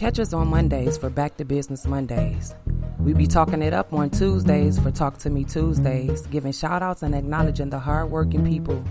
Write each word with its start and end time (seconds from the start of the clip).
Catch 0.00 0.18
us 0.18 0.32
on 0.32 0.48
Mondays 0.48 0.96
for 0.96 1.10
Back 1.10 1.36
to 1.36 1.44
Business 1.44 1.86
Mondays. 1.86 2.54
We 2.98 3.12
be 3.12 3.26
talking 3.26 3.60
it 3.60 3.74
up 3.74 3.92
on 3.92 4.08
Tuesdays 4.08 4.78
for 4.78 4.90
Talk 4.90 5.18
to 5.18 5.28
Me 5.28 5.44
Tuesdays, 5.44 6.26
giving 6.28 6.52
shout 6.52 6.82
outs 6.82 7.02
and 7.02 7.14
acknowledging 7.14 7.68
the 7.68 7.78
hardworking 7.78 8.46
people 8.46 8.82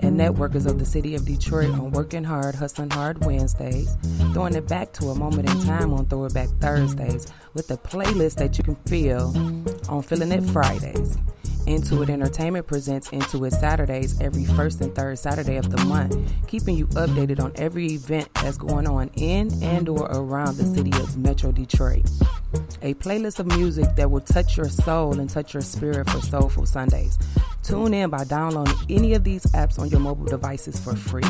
and 0.00 0.20
networkers 0.20 0.66
of 0.66 0.78
the 0.78 0.84
city 0.84 1.14
of 1.14 1.24
Detroit 1.24 1.70
on 1.70 1.92
Working 1.92 2.22
Hard, 2.22 2.54
Hustling 2.54 2.90
Hard 2.90 3.24
Wednesdays, 3.24 3.96
throwing 4.34 4.56
it 4.56 4.68
back 4.68 4.92
to 4.92 5.06
a 5.06 5.14
moment 5.14 5.48
in 5.48 5.58
time 5.64 5.90
on 5.94 6.04
Throw 6.04 6.26
It 6.26 6.34
Back 6.34 6.50
Thursdays 6.60 7.26
with 7.54 7.70
a 7.70 7.78
playlist 7.78 8.34
that 8.34 8.58
you 8.58 8.64
can 8.64 8.76
feel 8.84 9.32
on 9.88 10.02
Feeling 10.02 10.32
It 10.32 10.42
Fridays. 10.50 11.16
Intuit 11.68 12.08
Entertainment 12.08 12.66
presents 12.66 13.10
Intuit 13.10 13.52
Saturdays 13.52 14.18
every 14.22 14.46
first 14.46 14.80
and 14.80 14.94
third 14.94 15.18
Saturday 15.18 15.58
of 15.58 15.70
the 15.70 15.84
month, 15.84 16.16
keeping 16.46 16.74
you 16.74 16.86
updated 16.88 17.40
on 17.44 17.52
every 17.56 17.88
event 17.88 18.32
that's 18.32 18.56
going 18.56 18.86
on 18.86 19.10
in 19.16 19.52
and 19.62 19.86
or 19.86 20.06
around 20.10 20.56
the 20.56 20.64
city 20.64 20.92
of 20.92 21.18
Metro 21.18 21.52
Detroit. 21.52 22.06
A 22.80 22.94
playlist 22.94 23.38
of 23.38 23.46
music 23.58 23.96
that 23.96 24.10
will 24.10 24.22
touch 24.22 24.56
your 24.56 24.70
soul 24.70 25.20
and 25.20 25.28
touch 25.28 25.52
your 25.52 25.62
spirit 25.62 26.08
for 26.08 26.22
Soulful 26.22 26.64
Sundays. 26.64 27.18
Tune 27.68 27.92
in 27.92 28.08
by 28.08 28.24
downloading 28.24 28.74
any 28.88 29.12
of 29.12 29.24
these 29.24 29.44
apps 29.52 29.78
on 29.78 29.90
your 29.90 30.00
mobile 30.00 30.24
devices 30.24 30.80
for 30.80 30.96
free. 30.96 31.22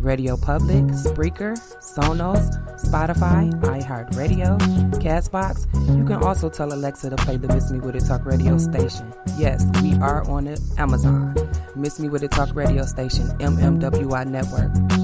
Radio 0.00 0.36
Public, 0.36 0.84
Spreaker, 0.94 1.58
Sonos, 1.80 2.48
Spotify, 2.78 3.50
iHeartRadio, 3.62 4.56
Castbox. 5.02 5.66
You 5.98 6.04
can 6.04 6.22
also 6.22 6.48
tell 6.48 6.72
Alexa 6.72 7.10
to 7.10 7.16
play 7.16 7.38
the 7.38 7.48
Miss 7.48 7.72
Me 7.72 7.80
With 7.80 7.96
It 7.96 8.06
Talk 8.06 8.24
radio 8.24 8.56
station. 8.56 9.12
Yes, 9.36 9.66
we 9.82 9.94
are 9.94 10.22
on 10.30 10.54
Amazon. 10.78 11.34
Miss 11.74 11.98
Me 11.98 12.08
With 12.08 12.22
It 12.22 12.30
Talk 12.30 12.54
radio 12.54 12.84
station, 12.84 13.26
MMWI 13.38 14.28
Network. 14.28 14.99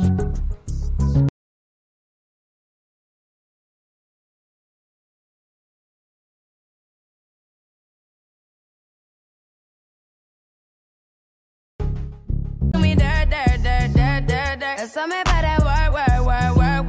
So 14.97 15.07
me 15.07 15.23
better 15.25 15.63
work, 15.63 15.93
work, 15.93 16.25
work, 16.25 16.57
work. 16.57 16.87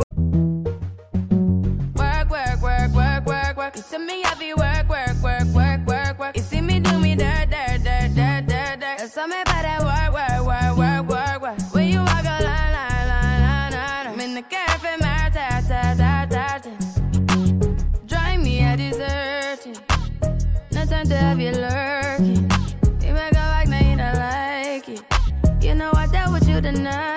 Work, 1.97 2.29
work, 2.29 2.61
work, 2.61 2.61
work, 2.61 2.95
work, 2.95 3.25
work. 3.25 3.57
work. 3.57 3.75
You 3.75 3.81
see 3.81 3.97
me 3.97 4.21
heavy 4.21 4.53
work, 4.53 4.87
work, 4.87 5.21
work, 5.21 5.43
work, 5.53 5.85
work, 5.85 6.17
work. 6.17 6.37
You 6.37 6.41
see 6.41 6.61
me 6.61 6.79
do 6.79 6.97
me 6.99 7.15
dirt, 7.15 7.49
dirt, 7.49 7.83
dirt, 7.83 8.15
dirt, 8.15 8.47
dirt, 8.47 8.79
dirt. 8.79 9.11
So 9.11 9.27
me 9.27 9.35
better 9.43 9.83
work, 9.83 10.13
work, 10.13 10.45
work, 10.47 10.77
work, 10.77 11.09
work, 11.09 11.41
work. 11.41 11.73
When 11.73 11.89
you 11.89 11.99
walk 11.99 12.23
a 12.23 12.43
line, 12.47 12.71
line, 12.77 13.07
line, 13.09 13.41
line, 13.41 13.71
line. 13.73 14.07
I'm 14.07 14.19
in 14.21 14.35
the 14.35 14.41
cafe, 14.41 14.95
my 15.01 15.29
ta, 15.33 15.61
ta, 15.67 15.93
ta, 15.97 16.25
ta, 16.29 16.59
ta. 16.59 16.71
Drive 18.05 18.39
me 18.39 18.63
a 18.63 18.77
dessert. 18.77 19.81
No 20.71 20.85
time 20.85 21.07
to 21.09 21.17
have 21.17 21.41
you 21.41 21.51
lurking. 21.51 22.49
You 23.05 23.13
make 23.13 23.33
a 23.33 23.43
like, 23.51 23.67
now 23.67 23.81
you 23.81 23.97
don't 23.97 24.15
like 24.15 24.87
it. 24.87 25.03
You 25.61 25.75
know 25.75 25.91
I 25.93 26.07
dealt 26.07 26.31
with 26.31 26.47
you 26.47 26.61
tonight. 26.61 27.16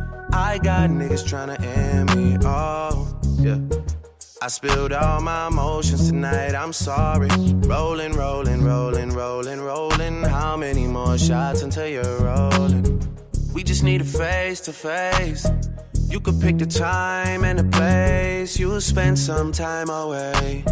I 0.33 0.57
got 0.57 0.89
niggas 0.89 1.23
tryna 1.23 1.61
end 1.61 2.15
me. 2.15 2.37
Oh, 2.43 3.19
yeah. 3.39 3.59
I 4.41 4.47
spilled 4.47 4.93
all 4.93 5.21
my 5.21 5.47
emotions 5.47 6.09
tonight, 6.09 6.55
I'm 6.55 6.73
sorry. 6.73 7.29
Rolling, 7.67 8.13
rolling, 8.13 8.63
rolling, 8.63 9.09
rolling, 9.11 9.61
rolling. 9.61 10.23
How 10.23 10.57
many 10.57 10.87
more 10.87 11.17
shots 11.17 11.61
until 11.61 11.87
you're 11.87 12.17
rolling? 12.21 13.01
We 13.53 13.63
just 13.63 13.83
need 13.83 14.01
a 14.01 14.05
face 14.05 14.61
to 14.61 14.73
face. 14.73 15.45
You 16.07 16.19
could 16.19 16.41
pick 16.41 16.57
the 16.57 16.65
time 16.65 17.43
and 17.43 17.59
the 17.59 17.63
place. 17.65 18.57
You'll 18.57 18.81
spend 18.81 19.19
some 19.19 19.51
time 19.51 19.89
away. 19.89 20.63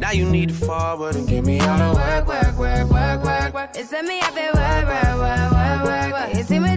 Now 0.00 0.10
you 0.10 0.26
need 0.26 0.48
to 0.50 0.54
forward 0.54 1.16
and 1.16 1.26
give 1.28 1.46
me 1.46 1.60
all 1.60 1.78
the 1.78 1.94
work, 1.94 2.26
work, 2.26 2.58
work, 2.58 2.90
work, 2.90 3.24
work, 3.24 3.54
work. 3.54 3.70
It's 3.74 3.92
me, 3.92 4.20
I 4.20 4.30
feel 4.30 4.52
work, 4.52 4.84
work, 4.86 5.16
work, 5.20 5.52
work, 5.52 5.84
work, 5.84 6.12
work. 6.12 6.36
You 6.36 6.42
see 6.42 6.58
me 6.58 6.76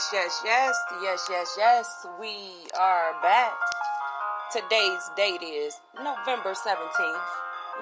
Yes, 0.00 0.16
yes, 0.16 0.40
yes, 0.48 0.76
yes, 1.04 1.20
yes, 1.28 1.48
yes. 1.60 2.06
We 2.16 2.64
are 2.72 3.12
back. 3.20 3.52
Today's 4.48 5.04
date 5.12 5.44
is 5.44 5.76
November 5.92 6.56
17th, 6.56 7.28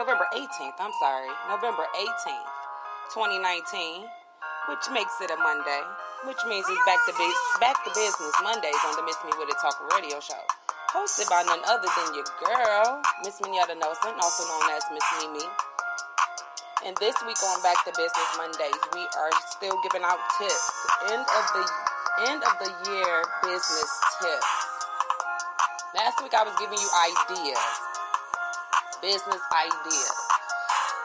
November 0.03 0.27
18th, 0.35 0.75
I'm 0.83 0.91
sorry, 0.99 1.31
November 1.47 1.87
18th, 1.95 2.51
2019, 3.15 4.03
which 4.67 4.83
makes 4.91 5.15
it 5.23 5.31
a 5.31 5.39
Monday, 5.39 5.83
which 6.27 6.43
means 6.51 6.67
it's 6.67 6.83
back 6.91 6.99
to, 7.07 7.15
bus 7.15 7.39
back 7.63 7.79
to 7.87 7.91
business 7.95 8.35
Mondays 8.43 8.83
on 8.91 8.99
the 8.99 9.07
Miss 9.07 9.17
Me 9.23 9.31
With 9.39 9.55
It 9.55 9.59
Talk 9.63 9.79
radio 9.95 10.19
show. 10.19 10.43
hosted 10.91 11.31
by 11.31 11.47
none 11.47 11.63
other 11.71 11.87
than 11.87 12.19
your 12.19 12.27
girl, 12.43 12.99
Miss 13.23 13.39
Minyetta 13.39 13.79
Nelson, 13.79 14.19
also 14.19 14.43
known 14.43 14.67
as 14.75 14.83
Miss 14.91 15.07
Mimi. 15.23 15.47
And 16.83 16.97
this 16.99 17.15
week 17.23 17.39
on 17.47 17.63
Back 17.63 17.79
to 17.87 17.93
Business 17.95 18.31
Mondays, 18.35 18.83
we 18.91 19.07
are 19.07 19.31
still 19.55 19.79
giving 19.87 20.03
out 20.03 20.19
tips. 20.39 20.67
End 21.15 21.23
of 21.23 21.45
the 21.55 21.88
end 22.27 22.43
of 22.43 22.55
the 22.59 22.71
year 22.91 23.23
business 23.47 23.93
tips. 24.19 24.55
Last 25.95 26.19
week 26.19 26.35
I 26.35 26.43
was 26.43 26.57
giving 26.59 26.79
you 26.79 26.91
ideas, 27.15 27.69
business 28.99 29.43
ideas. 29.55 30.19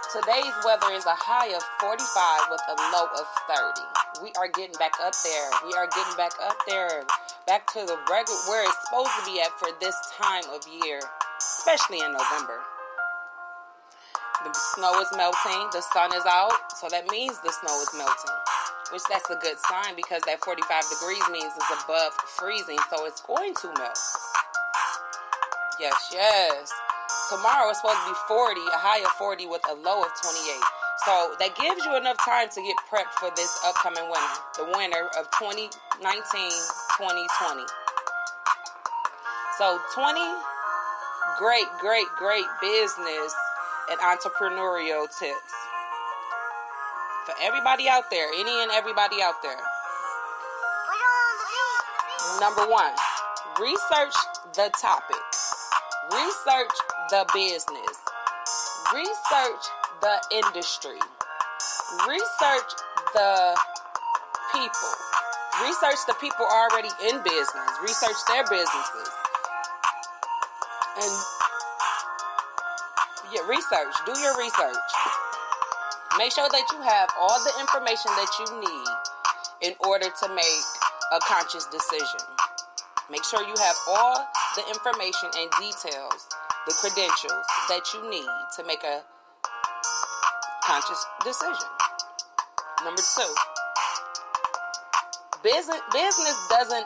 Today's 0.10 0.58
weather 0.66 0.90
is 0.98 1.06
a 1.06 1.14
high 1.14 1.54
of 1.54 1.62
45 1.82 2.02
with 2.50 2.62
a 2.66 2.76
low 2.98 3.06
of 3.14 3.26
30. 3.46 4.26
We 4.26 4.34
are 4.42 4.50
getting 4.58 4.78
back 4.82 4.98
up 5.06 5.14
there. 5.22 5.50
We 5.66 5.74
are 5.78 5.86
getting 5.94 6.18
back 6.18 6.34
up 6.42 6.58
there 6.66 7.06
back 7.46 7.68
to 7.74 7.86
the 7.86 7.98
regular 8.10 8.40
where 8.50 8.66
it's 8.66 8.78
supposed 8.86 9.14
to 9.22 9.24
be 9.30 9.42
at 9.42 9.54
for 9.62 9.70
this 9.82 9.96
time 10.18 10.46
of 10.50 10.66
year, 10.66 11.02
especially 11.38 12.02
in 12.02 12.10
November. 12.10 12.58
The 14.44 14.54
snow 14.76 14.98
is 15.00 15.10
melting, 15.16 15.70
the 15.72 15.82
sun 15.94 16.10
is 16.16 16.26
out, 16.26 16.74
so 16.74 16.90
that 16.90 17.06
means 17.10 17.38
the 17.42 17.54
snow 17.54 17.76
is 17.82 17.90
melting. 17.94 18.38
Which 18.94 19.02
that's 19.10 19.26
a 19.34 19.42
good 19.42 19.58
sign 19.58 19.98
because 19.98 20.22
that 20.30 20.38
45 20.46 20.70
degrees 20.70 21.26
means 21.34 21.50
it's 21.58 21.84
above 21.84 22.14
freezing, 22.38 22.78
so 22.94 23.10
it's 23.10 23.26
going 23.26 23.58
to 23.66 23.68
melt. 23.74 23.98
Yes, 25.82 25.98
yes. 26.14 26.70
Tomorrow 27.34 27.74
is 27.74 27.82
supposed 27.82 27.98
to 28.06 28.14
be 28.14 28.18
40, 28.30 28.62
a 28.70 28.78
high 28.78 29.02
of 29.02 29.10
40 29.18 29.50
with 29.50 29.66
a 29.66 29.74
low 29.82 30.06
of 30.06 30.14
28. 30.14 30.62
So 31.10 31.34
that 31.42 31.58
gives 31.58 31.82
you 31.82 31.98
enough 31.98 32.22
time 32.22 32.54
to 32.54 32.62
get 32.62 32.78
prepped 32.86 33.18
for 33.18 33.34
this 33.34 33.50
upcoming 33.66 34.06
winter, 34.06 34.38
the 34.62 34.70
winter 34.78 35.10
of 35.18 35.26
2019 35.42 35.74
2020. 35.74 37.66
So 39.58 39.82
20 39.98 40.22
great, 41.42 41.66
great, 41.82 42.06
great 42.22 42.46
business 42.62 43.34
and 43.90 43.98
entrepreneurial 44.06 45.10
tips 45.10 45.63
for 47.26 47.36
everybody 47.42 47.88
out 47.88 48.10
there, 48.10 48.28
any 48.36 48.64
and 48.64 48.72
everybody 48.72 49.22
out 49.22 49.42
there. 49.42 49.60
Number 52.40 52.68
one, 52.70 52.94
research 53.60 54.16
the 54.56 54.70
topic, 54.80 55.24
research 56.12 56.76
the 57.10 57.26
business, 57.34 57.98
research 58.94 59.64
the 60.02 60.20
industry. 60.32 61.00
Research 62.10 62.72
the 63.14 63.56
people. 64.52 64.94
Research 65.62 66.00
the 66.08 66.16
people 66.20 66.46
already 66.46 66.90
in 67.08 67.22
business. 67.24 67.70
Research 67.82 68.18
their 68.28 68.44
businesses. 68.44 69.10
And 70.98 71.14
yeah, 73.32 73.48
research. 73.48 73.94
Do 74.06 74.20
your 74.20 74.38
research. 74.38 75.23
Make 76.18 76.32
sure 76.32 76.48
that 76.48 76.66
you 76.72 76.80
have 76.82 77.10
all 77.20 77.42
the 77.44 77.54
information 77.60 78.12
that 78.14 78.30
you 78.38 78.46
need 78.62 79.70
in 79.70 79.74
order 79.82 80.06
to 80.06 80.36
make 80.36 80.66
a 81.12 81.20
conscious 81.26 81.66
decision. 81.66 82.22
Make 83.10 83.24
sure 83.24 83.42
you 83.42 83.56
have 83.58 83.76
all 83.90 84.28
the 84.56 84.62
information 84.70 85.30
and 85.34 85.50
details, 85.58 86.30
the 86.68 86.74
credentials 86.78 87.46
that 87.68 87.82
you 87.94 88.08
need 88.12 88.30
to 88.58 88.64
make 88.64 88.84
a 88.84 89.02
conscious 90.64 91.04
decision. 91.26 91.70
Number 92.86 93.02
two, 93.02 93.34
business, 95.42 95.82
business 95.92 96.38
doesn't 96.50 96.86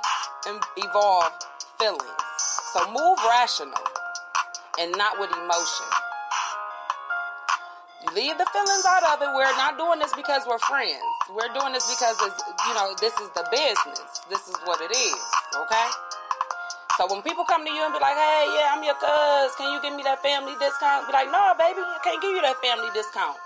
evolve 0.78 1.34
feelings. 1.78 2.24
So 2.72 2.88
move 2.88 3.20
rational 3.28 3.84
and 4.80 4.96
not 4.98 5.20
with 5.20 5.32
emotion. 5.36 5.97
Leave 8.14 8.38
the 8.38 8.46
feelings 8.54 8.86
out 8.86 9.04
of 9.10 9.18
it. 9.26 9.30
We're 9.34 9.50
not 9.58 9.78
doing 9.78 9.98
this 9.98 10.14
because 10.14 10.46
we're 10.46 10.62
friends. 10.70 11.02
We're 11.34 11.50
doing 11.50 11.74
this 11.74 11.86
because 11.90 12.14
it's, 12.30 12.40
you 12.70 12.74
know, 12.78 12.94
this 13.02 13.14
is 13.18 13.30
the 13.34 13.42
business. 13.50 14.22
This 14.30 14.46
is 14.46 14.56
what 14.70 14.78
it 14.86 14.94
is. 14.94 15.24
Okay? 15.66 15.88
So 17.02 17.10
when 17.10 17.26
people 17.26 17.46
come 17.46 17.66
to 17.66 17.74
you 17.74 17.82
and 17.82 17.94
be 17.94 18.02
like, 18.02 18.18
hey, 18.18 18.46
yeah, 18.54 18.74
I'm 18.74 18.86
your 18.86 18.98
cuz, 19.02 19.54
can 19.58 19.74
you 19.74 19.82
give 19.82 19.98
me 19.98 20.06
that 20.06 20.22
family 20.22 20.54
discount? 20.62 21.10
Be 21.10 21.14
like, 21.14 21.30
no, 21.34 21.58
baby, 21.58 21.82
I 21.82 21.98
can't 22.06 22.22
give 22.22 22.38
you 22.38 22.42
that 22.46 22.62
family 22.62 22.90
discount. 22.94 23.38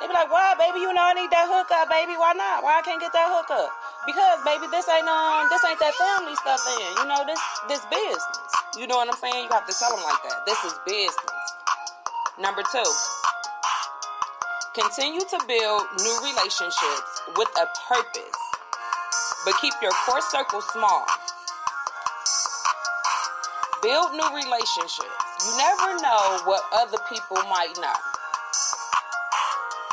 They 0.00 0.08
be 0.08 0.14
like, 0.16 0.32
why, 0.32 0.56
baby? 0.58 0.80
You 0.80 0.90
know 0.90 1.04
I 1.04 1.14
need 1.14 1.30
that 1.30 1.46
hookup, 1.46 1.86
baby. 1.86 2.16
Why 2.16 2.32
not? 2.32 2.64
Why 2.64 2.80
I 2.80 2.82
can't 2.82 2.98
get 2.98 3.12
that 3.12 3.28
hookup? 3.28 3.70
Because, 4.02 4.40
baby, 4.42 4.66
this 4.72 4.88
ain't 4.88 5.06
um, 5.06 5.46
this 5.46 5.62
ain't 5.62 5.78
that 5.78 5.94
family 5.94 6.34
stuff. 6.42 6.58
In 6.64 7.04
you 7.04 7.06
know 7.06 7.22
this 7.22 7.38
this 7.70 7.84
business. 7.86 8.50
You 8.74 8.90
know 8.90 8.98
what 8.98 9.06
I'm 9.06 9.20
saying? 9.20 9.46
You 9.46 9.52
have 9.54 9.68
to 9.68 9.76
tell 9.76 9.94
them 9.94 10.02
like 10.02 10.18
that. 10.26 10.42
This 10.42 10.58
is 10.66 10.74
business. 10.88 11.38
Number 12.40 12.66
two, 12.66 12.88
continue 14.74 15.20
to 15.20 15.38
build 15.46 15.82
new 16.00 16.16
relationships 16.24 17.22
with 17.36 17.48
a 17.60 17.66
purpose, 17.88 18.40
but 19.44 19.54
keep 19.60 19.74
your 19.82 19.92
core 20.06 20.22
circle 20.22 20.62
small. 20.62 21.04
Build 23.82 24.12
new 24.12 24.28
relationships. 24.34 25.12
You 25.44 25.56
never 25.58 26.00
know 26.00 26.40
what 26.44 26.62
other 26.72 26.98
people 27.08 27.36
might 27.50 27.74
know. 27.80 27.98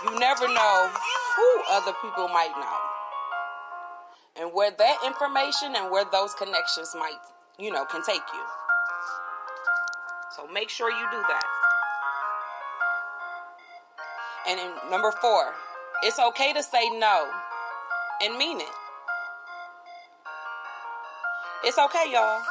You 0.05 0.17
never 0.19 0.47
know 0.47 0.89
who 1.35 1.63
other 1.71 1.93
people 2.01 2.29
might 2.29 2.53
know. 2.55 2.77
And 4.41 4.53
where 4.53 4.71
that 4.71 4.97
information 5.05 5.75
and 5.75 5.91
where 5.91 6.05
those 6.09 6.33
connections 6.35 6.95
might, 6.97 7.19
you 7.57 7.71
know, 7.71 7.83
can 7.83 8.01
take 8.03 8.21
you. 8.33 8.43
So 10.37 10.47
make 10.47 10.69
sure 10.69 10.89
you 10.89 11.07
do 11.11 11.21
that. 11.27 11.58
And 14.49 14.59
number 14.89 15.11
four, 15.11 15.53
it's 16.01 16.17
okay 16.17 16.53
to 16.53 16.63
say 16.63 16.89
no 16.97 17.29
and 18.23 18.35
mean 18.35 18.59
it. 18.59 18.73
It's 21.63 21.77
okay, 21.77 22.11
y'all. 22.11 22.41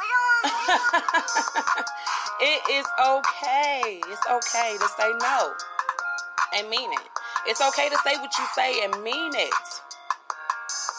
it 2.39 2.61
is 2.71 2.85
okay. 3.05 3.99
It's 4.07 4.25
okay 4.31 4.77
to 4.79 4.87
say 4.97 5.11
no 5.19 5.53
and 6.55 6.69
mean 6.69 6.89
it. 6.93 7.09
It's 7.47 7.59
okay 7.61 7.89
to 7.89 7.97
say 8.05 8.15
what 8.15 8.31
you 8.37 8.45
say 8.55 8.81
and 8.85 9.03
mean 9.03 9.31
it. 9.35 9.51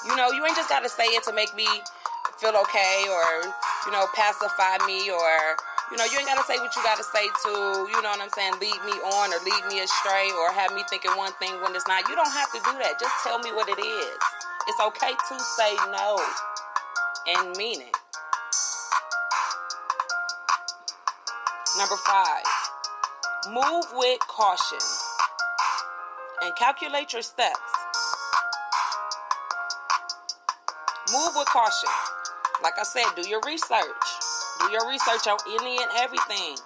You 0.04 0.16
know, 0.16 0.30
you 0.32 0.44
ain't 0.44 0.56
just 0.56 0.68
got 0.68 0.82
to 0.82 0.90
say 0.90 1.04
it 1.04 1.22
to 1.24 1.32
make 1.32 1.54
me 1.54 1.66
feel 2.38 2.56
okay 2.56 3.04
or, 3.08 3.48
you 3.86 3.92
know, 3.92 4.04
pacify 4.14 4.84
me 4.86 5.10
or, 5.10 5.56
you 5.90 5.96
know, 5.96 6.04
you 6.04 6.18
ain't 6.18 6.26
got 6.28 6.38
to 6.38 6.46
say 6.46 6.56
what 6.58 6.74
you 6.76 6.82
got 6.82 6.98
to 6.98 7.04
say 7.04 7.26
to, 7.26 7.50
you 7.90 7.98
know 8.02 8.10
what 8.14 8.22
I'm 8.22 8.30
saying, 8.30 8.54
lead 8.60 8.78
me 8.86 8.92
on 8.92 9.34
or 9.34 9.42
lead 9.42 9.64
me 9.66 9.82
astray 9.82 10.30
or 10.38 10.52
have 10.52 10.72
me 10.72 10.82
thinking 10.88 11.10
one 11.16 11.32
thing 11.42 11.50
when 11.62 11.74
it's 11.74 11.86
not. 11.88 12.08
You 12.08 12.14
don't 12.14 12.30
have 12.30 12.50
to 12.52 12.58
do 12.58 12.78
that. 12.78 13.00
Just 13.00 13.14
tell 13.24 13.40
me 13.40 13.50
what 13.50 13.68
it 13.68 13.80
is. 13.80 14.18
It's 14.68 14.80
okay 14.80 15.10
to 15.10 15.40
say 15.40 15.74
no 15.90 16.20
and 17.26 17.56
mean 17.56 17.80
it. 17.80 17.96
Number 21.76 21.96
five, 22.06 22.44
move 23.50 23.86
with 23.94 24.20
caution 24.20 24.78
and 26.42 26.54
calculate 26.56 27.12
your 27.12 27.22
steps. 27.22 27.58
Move 31.12 31.30
with 31.34 31.46
caution. 31.48 31.90
Like 32.62 32.74
I 32.78 32.84
said, 32.84 33.04
do 33.16 33.28
your 33.28 33.40
research. 33.44 34.19
Do 34.60 34.70
your 34.70 34.86
research 34.88 35.26
on 35.26 35.38
any 35.48 35.78
and 35.80 35.90
everything. 35.96 36.56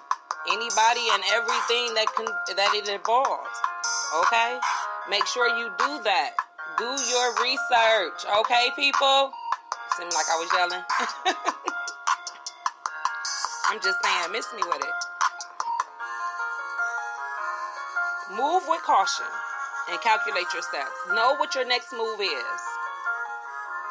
Anybody 0.51 1.07
and 1.13 1.23
everything 1.31 1.95
that 1.95 2.07
can 2.15 2.25
that 2.55 2.75
it 2.75 2.89
involves. 2.89 3.55
Okay? 4.19 4.59
Make 5.09 5.25
sure 5.27 5.47
you 5.47 5.71
do 5.79 6.03
that. 6.03 6.31
Do 6.77 6.83
your 6.83 7.31
research. 7.39 8.25
Okay, 8.39 8.67
people? 8.75 9.31
Seemed 9.95 10.11
like 10.11 10.27
I 10.27 10.35
was 10.35 10.49
yelling. 10.51 10.83
I'm 13.71 13.79
just 13.81 13.97
saying, 14.03 14.31
miss 14.33 14.45
me 14.53 14.61
with 14.67 14.83
it. 14.83 14.95
Move 18.35 18.63
with 18.67 18.81
caution 18.83 19.25
and 19.89 20.01
calculate 20.01 20.51
your 20.53 20.63
steps. 20.63 20.91
Know 21.15 21.35
what 21.37 21.55
your 21.55 21.65
next 21.65 21.93
move 21.93 22.19
is. 22.19 22.61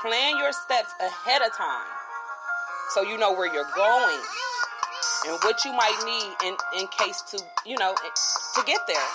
Plan 0.02 0.36
your 0.36 0.52
steps 0.52 0.92
ahead 1.00 1.40
of 1.40 1.56
time 1.56 2.03
so 2.94 3.02
you 3.02 3.18
know 3.18 3.32
where 3.32 3.52
you're 3.52 3.70
going 3.74 4.20
and 5.26 5.36
what 5.42 5.64
you 5.64 5.72
might 5.72 5.98
need 6.06 6.48
in, 6.48 6.56
in 6.80 6.86
case 6.96 7.22
to, 7.22 7.42
you 7.66 7.76
know, 7.76 7.92
to 7.92 8.62
get 8.66 8.78
there. 8.86 9.10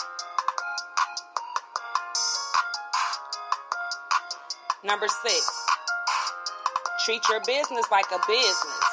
Number 4.84 5.08
six, 5.08 5.66
treat 7.06 7.22
your 7.30 7.40
business 7.48 7.86
like 7.90 8.08
a 8.12 8.20
business. 8.28 8.86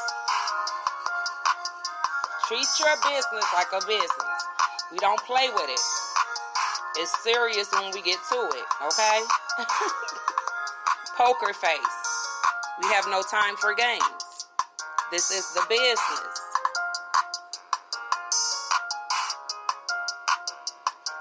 Treat 2.47 2.69
your 2.79 2.95
business 3.03 3.47
like 3.55 3.73
a 3.73 3.85
business. 3.87 4.45
We 4.93 4.99
don't 4.99 5.21
play 5.23 5.49
with 5.53 5.69
it. 5.69 5.81
It's 6.99 7.23
serious 7.25 7.69
when 7.73 7.91
we 7.93 8.03
get 8.03 8.19
to 8.31 8.49
it, 8.55 8.65
okay? 8.87 9.21
Poker 11.17 11.53
face. 11.53 11.79
We 12.81 12.89
have 12.95 13.07
no 13.11 13.23
time 13.23 13.57
for 13.57 13.75
games. 13.75 14.26
This 15.13 15.31
is 15.31 15.47
the 15.55 15.63
business. 15.69 16.41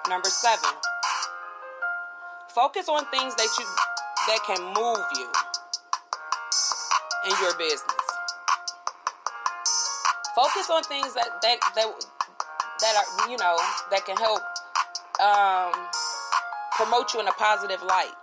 Number 0.10 0.30
seven, 0.30 0.72
focus 2.50 2.90
on 2.90 3.06
things 3.12 3.36
that 3.36 3.48
you 3.60 3.66
that 4.28 4.40
can 4.48 4.64
move 4.74 5.06
you 5.16 5.28
in 7.26 7.36
your 7.44 7.56
business. 7.58 8.06
Focus 10.36 10.70
on 10.72 10.84
things 10.86 11.14
that 11.14 11.40
that 11.44 11.58
that, 11.76 12.06
that 12.82 12.96
are 12.98 13.30
you 13.30 13.38
know 13.38 13.56
that 13.92 14.04
can 14.08 14.18
help 14.18 14.42
um, 15.22 15.74
promote 16.72 17.14
you 17.14 17.20
in 17.20 17.28
a 17.28 17.34
positive 17.34 17.84
light. 17.84 18.14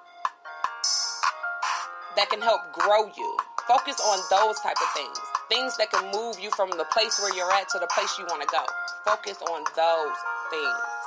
That 2.16 2.31
can 2.31 2.42
help 2.42 2.73
grow 2.73 3.07
you. 3.16 3.37
Focus 3.69 4.00
on 4.00 4.19
those 4.28 4.59
type 4.59 4.76
of 4.83 4.88
things. 4.95 5.32
Things 5.49 5.77
that 5.77 5.91
can 5.91 6.11
move 6.13 6.41
you 6.41 6.51
from 6.53 6.71
the 6.71 6.85
place 6.93 7.19
where 7.21 7.35
you're 7.35 7.51
at 7.53 7.69
to 7.71 7.79
the 7.79 7.89
place 7.95 8.19
you 8.19 8.25
want 8.27 8.43
to 8.43 8.49
go. 8.51 8.65
Focus 9.05 9.39
on 9.43 9.65
those 9.77 10.17
things. 10.51 11.03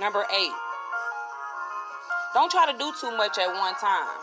Number 0.00 0.24
eight. 0.34 0.52
Don't 2.34 2.50
try 2.50 2.70
to 2.70 2.78
do 2.78 2.92
too 3.00 3.14
much 3.16 3.38
at 3.38 3.48
one 3.48 3.74
time. 3.74 4.16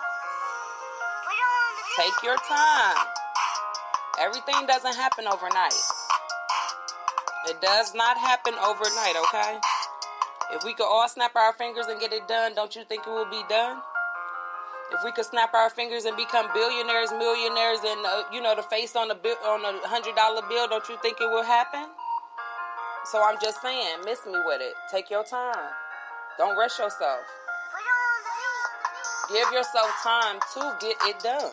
Take 1.96 2.24
your 2.24 2.38
time. 2.48 2.98
Everything 4.20 4.66
doesn't 4.66 4.96
happen 4.96 5.28
overnight. 5.28 5.74
It 7.48 7.62
does 7.62 7.94
not 7.94 8.18
happen 8.18 8.54
overnight, 8.56 9.16
okay? 9.16 9.60
If 10.54 10.64
we 10.64 10.74
could 10.74 10.88
all 10.88 11.08
snap 11.08 11.36
our 11.36 11.54
fingers 11.54 11.86
and 11.88 12.00
get 12.00 12.12
it 12.12 12.28
done, 12.28 12.56
don't 12.56 12.76
you 12.76 12.84
think 12.84 13.06
it 13.06 13.10
will 13.10 13.30
be 13.30 13.44
done? 13.48 13.82
If 14.92 15.04
we 15.06 15.12
could 15.12 15.26
snap 15.26 15.54
our 15.54 15.70
fingers 15.70 16.06
and 16.06 16.18
become 16.18 16.48
billionaires, 16.54 17.12
millionaires, 17.12 17.80
and 17.86 18.04
uh, 18.06 18.24
you 18.34 18.42
know 18.42 18.56
the 18.56 18.64
face 18.64 18.96
on 18.96 19.08
the 19.08 19.16
bill, 19.16 19.36
on 19.46 19.62
a 19.64 19.88
hundred 19.88 20.16
dollar 20.16 20.42
bill, 20.50 20.68
don't 20.68 20.88
you 20.90 20.98
think 21.02 21.18
it 21.22 21.30
will 21.30 21.44
happen? 21.44 21.86
So 23.06 23.24
I'm 23.24 23.38
just 23.42 23.62
saying, 23.62 24.00
miss 24.04 24.26
me 24.26 24.34
with 24.46 24.62
it. 24.62 24.74
Take 24.92 25.12
your 25.12 25.24
time. 25.24 25.56
Don't 26.38 26.58
rush 26.58 26.80
yourself. 26.80 27.20
Give 29.30 29.52
yourself 29.52 29.90
time 30.04 30.40
to 30.54 30.76
get 30.82 30.98
it 31.06 31.20
done. 31.20 31.52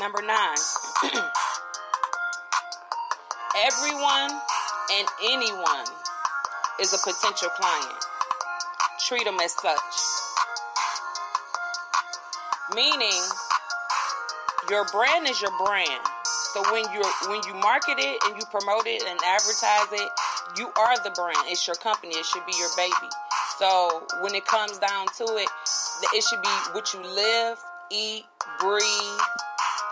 Number 0.00 0.20
nine. 0.20 0.56
Everyone 3.64 4.30
and 4.92 5.08
anyone 5.24 5.99
is 6.80 6.94
a 6.94 6.98
potential 6.98 7.48
client. 7.50 8.04
Treat 9.06 9.24
them 9.24 9.38
as 9.40 9.52
such. 9.52 9.78
Meaning, 12.74 13.22
your 14.70 14.86
brand 14.92 15.28
is 15.28 15.40
your 15.42 15.52
brand. 15.64 16.00
So 16.52 16.62
when 16.72 16.84
you 16.92 17.02
when 17.28 17.40
you 17.46 17.54
market 17.54 17.98
it 17.98 18.18
and 18.26 18.36
you 18.36 18.46
promote 18.50 18.86
it 18.86 19.02
and 19.06 19.18
advertise 19.26 19.92
it, 19.92 20.10
you 20.56 20.70
are 20.78 20.96
the 21.04 21.10
brand. 21.10 21.38
It's 21.46 21.66
your 21.66 21.76
company. 21.76 22.12
It 22.14 22.24
should 22.24 22.44
be 22.46 22.52
your 22.58 22.70
baby. 22.76 23.10
So 23.58 24.06
when 24.22 24.34
it 24.34 24.46
comes 24.46 24.78
down 24.78 25.06
to 25.18 25.24
it, 25.36 25.48
it 26.14 26.24
should 26.24 26.42
be 26.42 26.48
what 26.72 26.92
you 26.94 27.00
live, 27.02 27.58
eat, 27.90 28.24
breathe, 28.58 29.20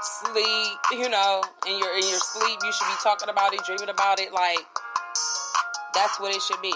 sleep. 0.02 0.78
You 0.92 1.08
know, 1.10 1.42
in 1.66 1.78
your 1.78 1.92
in 1.94 2.08
your 2.08 2.18
sleep, 2.18 2.58
you 2.64 2.72
should 2.72 2.88
be 2.88 2.98
talking 3.02 3.28
about 3.28 3.54
it, 3.54 3.60
dreaming 3.64 3.88
about 3.88 4.20
it. 4.20 4.32
Like 4.32 4.66
that's 5.98 6.20
what 6.20 6.30
it 6.30 6.40
should 6.40 6.62
be. 6.62 6.72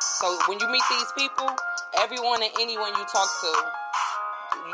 So 0.00 0.26
when 0.48 0.58
you 0.58 0.66
meet 0.66 0.82
these 0.90 1.12
people, 1.16 1.46
everyone 2.02 2.42
and 2.42 2.50
anyone 2.58 2.90
you 2.98 3.06
talk 3.06 3.30
to, 3.30 3.52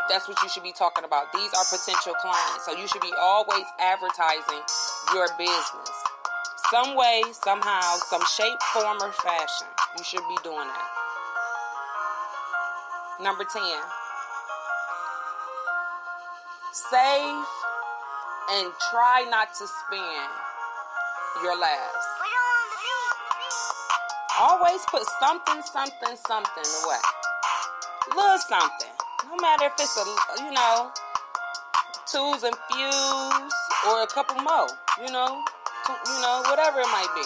that's 0.09 0.27
what 0.27 0.41
you 0.43 0.49
should 0.49 0.63
be 0.63 0.73
talking 0.73 1.05
about. 1.05 1.31
These 1.35 1.53
are 1.53 1.65
potential 1.69 2.15
clients. 2.25 2.65
So 2.65 2.73
you 2.73 2.89
should 2.89 3.03
be 3.03 3.13
always 3.21 3.69
advertising 3.79 4.65
your 5.13 5.29
business. 5.37 5.93
Some 6.73 6.97
way, 6.97 7.23
somehow, 7.45 8.01
some 8.09 8.25
shape, 8.25 8.61
form, 8.73 8.97
or 9.03 9.13
fashion. 9.13 9.69
You 9.99 10.03
should 10.03 10.25
be 10.33 10.37
doing 10.43 10.67
that. 10.67 10.91
Number 13.21 13.45
10. 13.45 13.61
Save 16.73 17.45
and 18.57 18.73
try 18.91 19.27
not 19.29 19.53
to 19.53 19.67
spend 19.67 20.31
your 21.45 21.61
last. 21.61 22.36
Always 24.39 24.85
put 24.93 25.01
something, 25.19 25.63
something, 25.65 26.15
something 26.29 26.69
away. 26.85 27.01
Little 28.15 28.37
something. 28.37 28.93
No 29.33 29.37
matter 29.41 29.65
if 29.65 29.73
it's 29.81 29.97
a, 29.97 30.05
you 30.45 30.53
know, 30.53 30.93
tools 32.05 32.45
and 32.45 32.53
fews 32.69 33.55
or 33.89 34.05
a 34.05 34.07
couple 34.13 34.37
more, 34.45 34.69
you 35.01 35.09
know, 35.09 35.41
you 35.89 36.21
know, 36.21 36.45
whatever 36.53 36.85
it 36.85 36.91
might 36.93 37.09
be. 37.17 37.25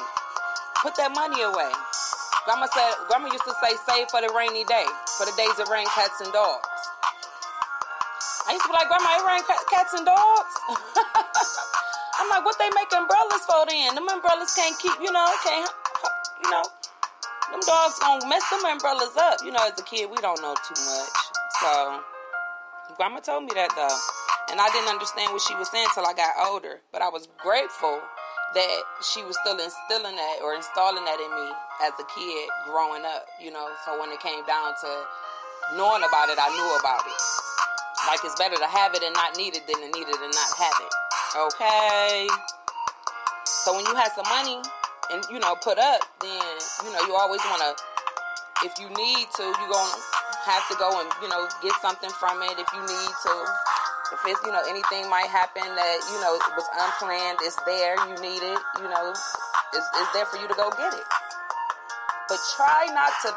Put 0.86 0.94
that 1.02 1.10
money 1.10 1.42
away. 1.42 1.74
Grandma 2.46 2.70
said, 2.70 2.94
Grandma 3.10 3.26
used 3.26 3.42
to 3.42 3.58
say, 3.58 3.74
save 3.90 4.06
for 4.14 4.22
the 4.22 4.30
rainy 4.30 4.62
day, 4.70 4.86
for 5.18 5.26
the 5.26 5.34
days 5.34 5.58
of 5.58 5.66
rain, 5.66 5.90
cats 5.90 6.22
and 6.22 6.30
dogs. 6.30 6.62
I 8.46 8.54
used 8.54 8.62
to 8.62 8.70
be 8.70 8.78
like, 8.78 8.86
Grandma, 8.86 9.18
it 9.18 9.26
rain 9.26 9.42
cats 9.66 9.98
and 9.98 10.06
dogs. 10.06 10.54
I'm 12.22 12.30
like, 12.30 12.46
what 12.46 12.54
they 12.62 12.70
make 12.78 12.94
umbrellas 12.94 13.42
for 13.50 13.66
then? 13.66 13.98
Them 13.98 14.06
umbrellas 14.06 14.54
can't 14.54 14.78
keep, 14.78 14.94
you 15.02 15.10
know, 15.10 15.26
can't, 15.42 15.70
you 16.46 16.50
know, 16.54 16.62
them 17.50 17.60
dogs 17.66 17.98
gonna 17.98 18.26
mess 18.28 18.42
them 18.50 18.64
umbrellas 18.64 19.16
up. 19.16 19.42
You 19.44 19.50
know, 19.50 19.62
as 19.66 19.78
a 19.78 19.84
kid, 19.84 20.10
we 20.10 20.16
don't 20.18 20.40
know 20.42 20.54
too 20.54 20.78
much. 20.78 21.18
So, 21.60 22.00
Grandma 22.96 23.20
told 23.20 23.44
me 23.44 23.52
that 23.54 23.70
though. 23.74 23.98
And 24.50 24.58
I 24.58 24.66
didn't 24.74 24.90
understand 24.90 25.30
what 25.30 25.42
she 25.42 25.54
was 25.54 25.70
saying 25.70 25.86
until 25.94 26.06
I 26.06 26.14
got 26.14 26.34
older. 26.38 26.82
But 26.90 27.02
I 27.02 27.08
was 27.08 27.28
grateful 27.38 28.02
that 28.54 28.82
she 28.98 29.22
was 29.22 29.38
still 29.46 29.54
instilling 29.54 30.16
that 30.18 30.36
or 30.42 30.58
installing 30.58 31.06
that 31.06 31.22
in 31.22 31.30
me 31.30 31.46
as 31.86 31.94
a 32.02 32.06
kid 32.10 32.50
growing 32.66 33.06
up, 33.06 33.26
you 33.38 33.54
know. 33.54 33.70
So 33.86 33.94
when 34.00 34.10
it 34.10 34.18
came 34.18 34.42
down 34.46 34.74
to 34.74 34.90
knowing 35.78 36.02
about 36.02 36.34
it, 36.34 36.38
I 36.40 36.50
knew 36.50 36.70
about 36.82 37.06
it. 37.06 37.20
Like 38.10 38.24
it's 38.24 38.34
better 38.34 38.56
to 38.56 38.66
have 38.66 38.94
it 38.94 39.02
and 39.02 39.14
not 39.14 39.36
need 39.36 39.54
it 39.54 39.66
than 39.70 39.78
to 39.78 39.88
need 39.94 40.08
it 40.08 40.18
and 40.18 40.34
not 40.34 40.50
have 40.58 40.78
it. 40.82 40.92
Okay. 41.36 42.26
So 43.44 43.76
when 43.76 43.86
you 43.86 43.94
have 43.94 44.10
some 44.18 44.26
money 44.26 44.58
and 45.12 45.24
you 45.30 45.38
know 45.38 45.56
put 45.62 45.78
up, 45.78 46.02
then 46.20 46.56
you 46.84 46.92
know 46.92 47.00
you 47.06 47.14
always 47.14 47.40
want 47.46 47.62
to. 47.64 47.72
If 48.66 48.76
you 48.78 48.88
need 48.92 49.26
to, 49.40 49.42
you're 49.42 49.72
gonna 49.72 50.00
have 50.44 50.64
to 50.68 50.76
go 50.76 51.00
and 51.00 51.08
you 51.22 51.28
know 51.28 51.48
get 51.62 51.72
something 51.80 52.10
from 52.10 52.42
it 52.42 52.58
if 52.58 52.68
you 52.72 52.80
need 52.80 53.14
to. 53.24 53.34
If 54.12 54.18
it's, 54.26 54.40
you 54.44 54.50
know, 54.50 54.62
anything 54.66 55.08
might 55.08 55.30
happen 55.30 55.62
that, 55.62 55.98
you 56.10 56.18
know, 56.18 56.34
was 56.58 56.66
unplanned, 56.74 57.38
it's 57.46 57.54
there, 57.62 57.94
you 58.10 58.18
need 58.18 58.42
it, 58.42 58.58
you 58.82 58.90
know, 58.90 59.14
it's, 59.14 59.86
it's 60.02 60.12
there 60.12 60.26
for 60.26 60.36
you 60.42 60.48
to 60.48 60.54
go 60.54 60.68
get 60.74 60.92
it. 60.92 61.06
But 62.28 62.38
try 62.56 62.90
not 62.90 63.14
to, 63.22 63.30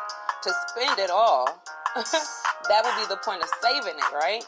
to 0.50 0.54
spend 0.68 0.98
it 0.98 1.12
all. 1.12 1.46
that 1.94 2.82
would 2.82 2.98
be 2.98 3.06
the 3.08 3.22
point 3.22 3.44
of 3.44 3.50
saving 3.62 4.02
it, 4.02 4.14
right? 4.18 4.44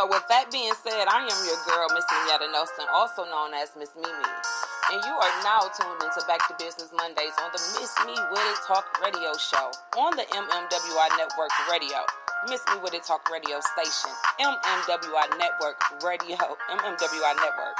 So 0.00 0.08
with 0.08 0.24
that 0.32 0.48
being 0.48 0.72
said, 0.80 1.12
I 1.12 1.28
am 1.28 1.40
your 1.44 1.60
girl, 1.68 1.84
Miss 1.92 2.08
Minyetta 2.08 2.48
Nelson, 2.48 2.88
also 2.88 3.28
known 3.28 3.52
as 3.52 3.68
Miss 3.76 3.92
Mimi. 3.92 4.32
And 4.88 4.96
you 5.04 5.12
are 5.12 5.34
now 5.44 5.68
tuned 5.76 6.00
into 6.00 6.24
Back 6.24 6.40
to 6.48 6.56
Business 6.56 6.88
Mondays 6.96 7.36
on 7.36 7.52
the 7.52 7.60
Miss 7.76 7.92
Me 8.08 8.16
With 8.32 8.40
It 8.40 8.64
Talk 8.64 8.88
radio 9.04 9.36
show 9.36 9.68
on 10.00 10.16
the 10.16 10.24
MMWI 10.24 11.08
Network 11.20 11.52
Radio. 11.68 12.00
Miss 12.48 12.64
Me 12.72 12.80
With 12.80 12.96
It 12.96 13.04
Talk 13.04 13.28
radio 13.28 13.60
station, 13.76 14.08
MMWI 14.40 15.36
Network 15.36 15.76
Radio, 16.00 16.48
MMWI 16.72 17.32
Network. 17.36 17.76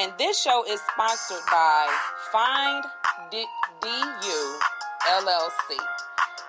And 0.00 0.16
this 0.16 0.40
show 0.40 0.64
is 0.64 0.80
sponsored 0.96 1.44
by 1.52 1.92
Find 2.32 2.88
D- 3.28 3.44
DU 3.84 4.40
LLC. 5.12 5.76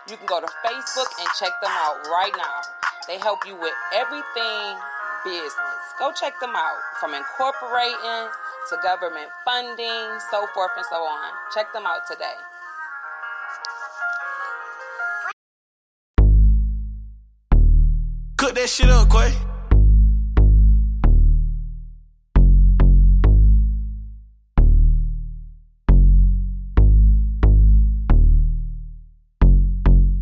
You 0.07 0.15
can 0.15 0.25
go 0.25 0.39
to 0.39 0.47
Facebook 0.63 1.11
and 1.19 1.27
check 1.35 1.51
them 1.59 1.75
out 1.75 1.99
right 2.07 2.31
now. 2.37 2.76
They 3.07 3.17
help 3.19 3.47
you 3.47 3.55
with 3.55 3.71
everything 3.95 4.77
business. 5.23 5.53
Go 5.97 6.11
check 6.11 6.37
them 6.41 6.53
out 6.55 6.77
from 6.99 7.13
incorporating 7.13 8.29
to 8.69 8.77
government 8.83 9.29
funding, 9.45 10.19
so 10.29 10.45
forth 10.53 10.71
and 10.75 10.85
so 10.89 10.97
on. 10.97 11.31
Check 11.53 11.71
them 11.71 11.85
out 11.85 12.01
today. 12.05 12.33
Cook 18.37 18.55
that 18.55 18.67
shit 18.67 18.89
up, 18.89 19.09
Quay. 19.09 19.33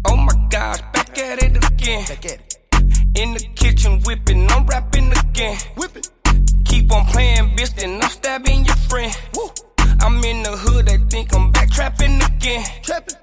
Oh 0.08 0.16
my 0.16 0.48
gosh, 0.50 0.82
back 0.94 1.18
at 1.18 1.42
it 1.42 1.58
again. 1.72 2.06
Back 2.06 2.26
at 2.26 2.32
it. 2.32 2.55
In 3.16 3.34
the 3.34 3.40
kitchen 3.56 4.02
whipping, 4.02 4.46
I'm 4.52 4.66
rapping 4.66 5.10
again. 5.10 5.58
Whip. 5.78 5.96
Keep 6.66 6.92
on 6.92 7.06
playing, 7.06 7.56
bitch, 7.56 7.74
then 7.76 8.02
I'm 8.02 8.10
stabbing 8.10 8.66
your 8.66 8.76
friend. 8.76 9.16
Woo. 9.34 9.50
I'm 10.02 10.22
in 10.22 10.44
the 10.44 10.52
hood, 10.52 10.86
they 10.88 10.98
think 10.98 11.34
I'm 11.34 11.50
back 11.52 11.72
trapping 11.72 12.22
again. 12.22 12.66
Trapping. 12.84 13.16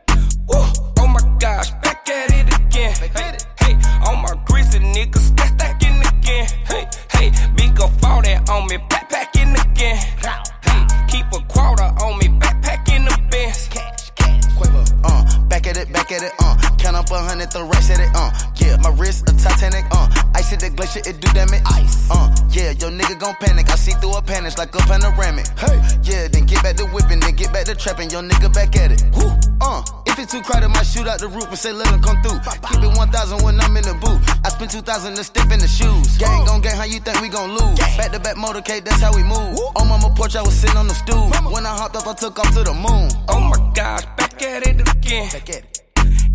Woo. 0.48 0.64
Oh 0.98 1.06
my 1.06 1.20
gosh, 1.38 1.70
back 1.82 2.08
at 2.08 2.30
it 2.32 2.48
again. 2.56 2.94
Hey, 2.94 3.34
it. 3.34 3.46
hey, 3.60 3.74
on 4.08 4.22
my 4.22 4.34
grizzly 4.46 4.80
niggas, 4.80 5.28
stack 5.28 5.60
stacking 5.60 6.00
again. 6.00 6.46
Hey, 6.64 6.88
hey, 7.12 7.30
big 7.54 7.78
up 7.78 7.90
all 8.02 8.22
that 8.22 8.48
on 8.48 8.66
me, 8.68 8.78
backpacking 8.88 9.52
again. 9.72 9.96
Hey, 10.24 10.86
keep 11.08 11.26
a 11.34 11.44
quarter 11.52 11.84
on 11.84 12.18
me, 12.18 12.28
backpacking 12.40 13.04
the 13.04 13.22
bins. 13.30 13.68
Cash, 13.68 14.10
cash, 14.16 14.56
quiver, 14.56 14.84
uh, 15.04 15.40
back 15.48 15.66
at 15.66 15.76
it, 15.76 15.92
back 15.92 16.10
at 16.10 16.22
it, 16.22 16.32
uh, 16.38 16.56
count 16.78 16.96
up 16.96 17.10
a 17.10 17.18
hundred, 17.18 17.50
the 17.50 17.62
rest 17.62 17.90
at 17.90 18.00
it, 18.00 18.10
uh 18.14 18.51
yeah, 18.62 18.76
my 18.78 18.90
wrist 18.94 19.28
a 19.28 19.32
Titanic, 19.36 19.84
uh. 19.90 20.08
Ice 20.34 20.52
at 20.52 20.60
the 20.60 20.70
glacier, 20.70 21.02
it 21.04 21.20
do 21.20 21.28
damage. 21.34 21.62
Ice, 21.66 22.10
uh. 22.10 22.30
Yeah, 22.50 22.70
your 22.72 22.90
nigga 22.90 23.18
gon' 23.18 23.34
panic. 23.40 23.70
I 23.70 23.76
see 23.76 23.92
through 23.92 24.14
a 24.14 24.22
panic 24.22 24.56
like 24.58 24.74
a 24.74 24.78
panoramic. 24.78 25.46
Hey, 25.58 25.80
yeah, 26.02 26.28
then 26.28 26.46
get 26.46 26.62
back 26.62 26.76
to 26.76 26.86
whipping, 26.86 27.20
then 27.20 27.34
get 27.34 27.52
back 27.52 27.64
to 27.66 27.74
trapping. 27.74 28.10
Your 28.10 28.22
nigga 28.22 28.52
back 28.52 28.76
at 28.76 28.92
it. 28.92 29.02
Woo, 29.16 29.30
uh. 29.60 29.82
If 30.12 30.18
it's 30.18 30.32
too 30.32 30.42
crowded, 30.42 30.68
might 30.68 30.84
shoot 30.84 31.06
out 31.06 31.20
the 31.20 31.28
roof 31.28 31.48
and 31.48 31.58
say, 31.58 31.72
let 31.72 31.88
him 31.88 32.00
come 32.00 32.20
through. 32.20 32.38
Keep 32.68 32.84
it 32.84 32.96
1,000 32.98 33.42
when 33.42 33.58
I'm 33.58 33.74
in 33.78 33.82
the 33.82 33.94
booth. 33.94 34.20
I 34.44 34.50
spend 34.50 34.70
2,000 34.70 35.14
to 35.16 35.24
step 35.24 35.50
in 35.50 35.58
the 35.58 35.66
shoes. 35.66 36.18
Gang 36.18 36.44
gon' 36.44 36.60
gang, 36.60 36.76
how 36.76 36.84
you 36.84 37.00
think 37.00 37.18
we 37.22 37.28
gon' 37.28 37.56
lose? 37.56 37.78
Back 37.96 38.12
to 38.12 38.20
back 38.20 38.36
motorcade, 38.36 38.84
that's 38.84 39.00
how 39.00 39.14
we 39.16 39.22
move. 39.22 39.58
On 39.74 39.88
mama 39.88 40.12
porch, 40.14 40.36
I 40.36 40.42
was 40.42 40.54
sitting 40.54 40.76
on 40.76 40.86
the 40.86 40.94
stool. 40.94 41.30
When 41.50 41.64
I 41.64 41.70
hopped 41.70 41.96
up, 41.96 42.06
I 42.06 42.12
took 42.12 42.38
off 42.38 42.52
to 42.52 42.62
the 42.62 42.74
moon. 42.74 43.08
Oh 43.28 43.40
my 43.40 43.72
gosh, 43.74 44.04
back 44.18 44.42
at 44.42 44.66
it 44.66 44.86
again. 44.86 45.30
Back 45.32 45.48
at 45.48 45.64
it. 45.64 45.82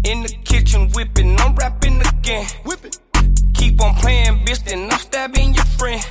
In 0.05 0.23
the 0.23 0.29
kitchen 0.45 0.89
whipping, 0.95 1.37
I'm 1.39 1.53
rapping 1.55 1.96
Keep 2.27 3.79
on 3.81 3.95
playing, 3.95 4.43
bitch, 4.43 4.61
then 4.65 4.91
I'm 4.91 4.99
stabbing 4.99 5.53
your 5.53 5.63
friend. 5.63 6.03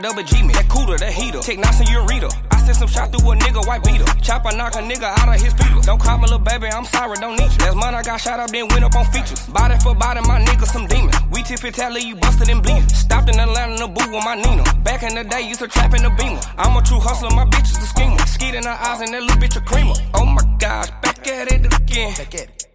It. 0.00 0.02
Double 0.02 0.22
G 0.22 0.42
me. 0.42 0.52
That 0.54 0.68
cooler, 0.68 0.98
that 0.98 1.12
heater. 1.12 1.40
Take 1.40 1.58
Knox 1.58 1.80
and 1.80 1.88
Ureta. 1.88 2.32
I 2.50 2.60
sent 2.64 2.76
some 2.76 2.88
shot 2.88 3.12
through 3.12 3.30
a 3.30 3.36
nigga, 3.36 3.66
white 3.66 3.84
beater. 3.84 4.04
Chopper 4.20 4.56
knock 4.56 4.74
a 4.74 4.78
nigga 4.78 5.04
out 5.04 5.28
of 5.28 5.40
his 5.40 5.52
feet. 5.52 5.82
Don't 5.84 6.00
call 6.00 6.18
me 6.18 6.24
little 6.24 6.38
baby, 6.38 6.66
I'm 6.68 6.84
sorry, 6.84 7.16
don't 7.16 7.38
need 7.38 7.50
you. 7.52 7.58
Last 7.58 7.76
month 7.76 7.96
I 7.96 8.02
got 8.02 8.20
shot 8.20 8.40
up, 8.40 8.50
then 8.50 8.68
went 8.68 8.84
up 8.84 8.94
on 8.94 9.04
features. 9.12 9.46
Body 9.48 9.76
for 9.82 9.94
body, 9.94 10.20
my 10.26 10.40
nigga 10.44 10.66
some 10.66 10.86
demons. 10.86 11.16
We 11.30 11.42
tip 11.42 11.64
it, 11.64 11.74
tally, 11.74 12.02
you 12.02 12.16
busted 12.16 12.48
and 12.48 12.62
bleeding. 12.62 12.88
Stopped 12.88 13.28
in 13.28 13.38
Atlanta 13.38 13.72
in 13.72 13.80
the 13.80 13.88
booth 13.88 14.10
with 14.10 14.24
my 14.24 14.34
Nina. 14.34 14.64
Back 14.82 15.02
in 15.02 15.14
the 15.14 15.24
day, 15.24 15.42
used 15.42 15.60
to 15.60 15.68
trap 15.68 15.94
in 15.94 16.02
the 16.02 16.10
beamer. 16.10 16.40
I'm 16.58 16.76
a 16.76 16.82
true 16.82 17.00
hustler, 17.00 17.30
my 17.30 17.44
bitch 17.44 17.70
is 17.70 17.78
a 17.78 17.86
schemer. 17.86 18.18
Skeet 18.26 18.54
in 18.54 18.64
her 18.64 18.70
eyes 18.70 19.00
and 19.00 19.12
that 19.14 19.22
little 19.22 19.36
bitch 19.36 19.56
a 19.56 19.60
creamer. 19.60 19.94
Oh 20.14 20.26
my 20.26 20.42
gosh, 20.58 20.90
back 21.02 21.26
at 21.26 21.52
it 21.52 21.66
again. 21.66 22.14
Back 22.16 22.34
at 22.34 22.48
it. 22.48 22.66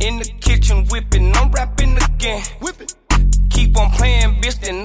In 0.00 0.18
the 0.18 0.24
kitchen 0.40 0.86
whipping, 0.86 1.34
I'm 1.36 1.50
rapping 1.50 1.96
again. 1.96 2.42
Whip 2.60 2.80
it. 2.80 2.94
Keep 3.50 3.78
on 3.78 3.90
playing, 3.92 4.40
bitch, 4.42 4.60
then 4.60 4.75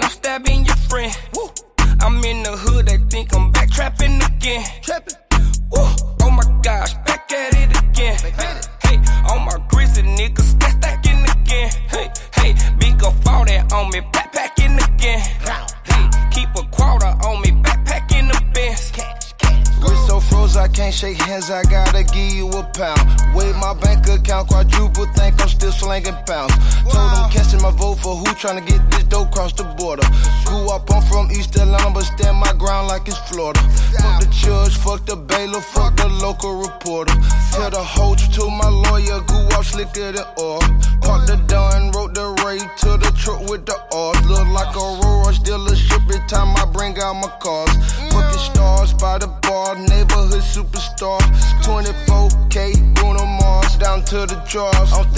who 28.41 28.47
tryna 28.47 28.65
get 28.65 28.91
this 28.91 29.03
dope 29.05 29.31
cross 29.31 29.53
the 29.53 29.63
border. 29.63 30.03
Grew 30.45 30.69
up, 30.71 30.89
I'm 30.91 31.01
from 31.03 31.31
East 31.31 31.55
Atlanta, 31.55 31.91
but 31.91 32.03
stand 32.03 32.37
my 32.37 32.53
ground 32.53 32.87
like 32.87 33.07
it's 33.07 33.17
Florida. 33.29 33.59
Fuck 33.59 34.21
the 34.21 34.27
judge, 34.31 34.77
fuck 34.77 35.05
the 35.05 35.15
bailiff, 35.15 35.65
fuck 35.65 35.95
the 35.95 36.07
local 36.07 36.61
reporter. 36.61 37.13
Tell 37.51 37.69
the 37.69 37.83
whole 37.83 38.15
to 38.15 38.49
my 38.49 38.69
lawyer, 38.69 39.21
grew 39.21 39.45
up 39.57 39.65
slicker 39.65 40.11
than 40.11 40.25
oil. 40.39 40.59
Parked 41.01 41.27
the 41.27 41.43
Dunn, 41.47 41.91
wrote 41.91 42.13
the 42.13 42.27
Ray 42.45 42.59
to 42.59 42.97
the 42.97 43.11
truck 43.17 43.41
with 43.49 43.65
the 43.65 43.77
R's. 43.93 44.21
Look 44.27 44.47
like 44.47 44.75
a 44.75 44.79
Royal 44.79 45.21
dealership 45.43 46.01
every 46.01 46.27
time 46.27 46.55
I 46.55 46.65
bring 46.65 46.97
out 46.99 47.13
my 47.15 47.29
cars. 47.39 47.71
Fucking 48.11 48.39
stars 48.39 48.93
by 48.93 49.17
the 49.17 49.27
bar, 49.41 49.75
neighborhood 49.75 50.41
superstar. 50.41 51.19
24K, 51.63 52.95
Bruno 52.95 53.25
Mars, 53.25 53.77
down 53.77 54.03
to 54.05 54.25
the 54.25 54.41
drawers. 54.47 54.93
I'm 54.93 55.10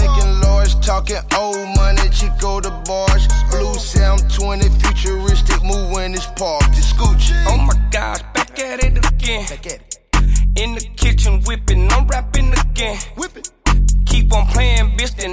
when 6.44 6.60
it's 6.60 6.64
parked. 6.64 6.78
It's 6.78 6.94
Gucci. 6.94 7.46
Oh 7.48 7.58
my 7.58 7.90
gosh, 7.90 8.22
back 8.34 8.60
at 8.60 8.84
it 8.84 8.98
again. 8.98 9.46
Back 9.50 9.66
at 9.66 9.74
it. 9.74 10.00
In 10.56 10.76
the 10.76 10.82
kitchen 10.96 11.42
whipping, 11.42 11.92
I'm 11.92 12.08
rapping 12.08 12.54
again. 12.54 12.98
Whip 13.18 13.38
it. 13.38 13.50
Keep 14.06 14.34
on 14.34 14.46
playing, 14.48 14.98
bitch, 14.98 15.16
then 15.16 15.33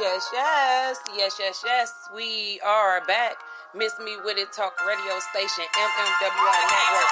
Yes, 0.00 0.30
yes, 0.32 0.96
yes, 1.16 1.36
yes, 1.40 1.62
yes. 1.66 1.92
We 2.14 2.60
are 2.64 3.04
back. 3.06 3.34
Miss 3.74 3.98
Me 3.98 4.14
With 4.24 4.38
It 4.38 4.52
Talk 4.52 4.78
Radio 4.86 5.18
Station, 5.18 5.64
MMWI 5.74 6.60
Network. 6.70 7.10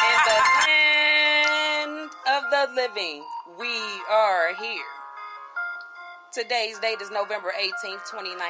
In 0.00 0.18
the 0.24 0.38
land 0.64 2.10
of 2.24 2.42
the 2.48 2.72
living, 2.74 3.22
we 3.58 3.68
are 4.10 4.54
here. 4.54 4.88
Today's 6.32 6.78
date 6.78 7.02
is 7.02 7.10
November 7.10 7.52
18th, 7.52 8.08
2019, 8.08 8.40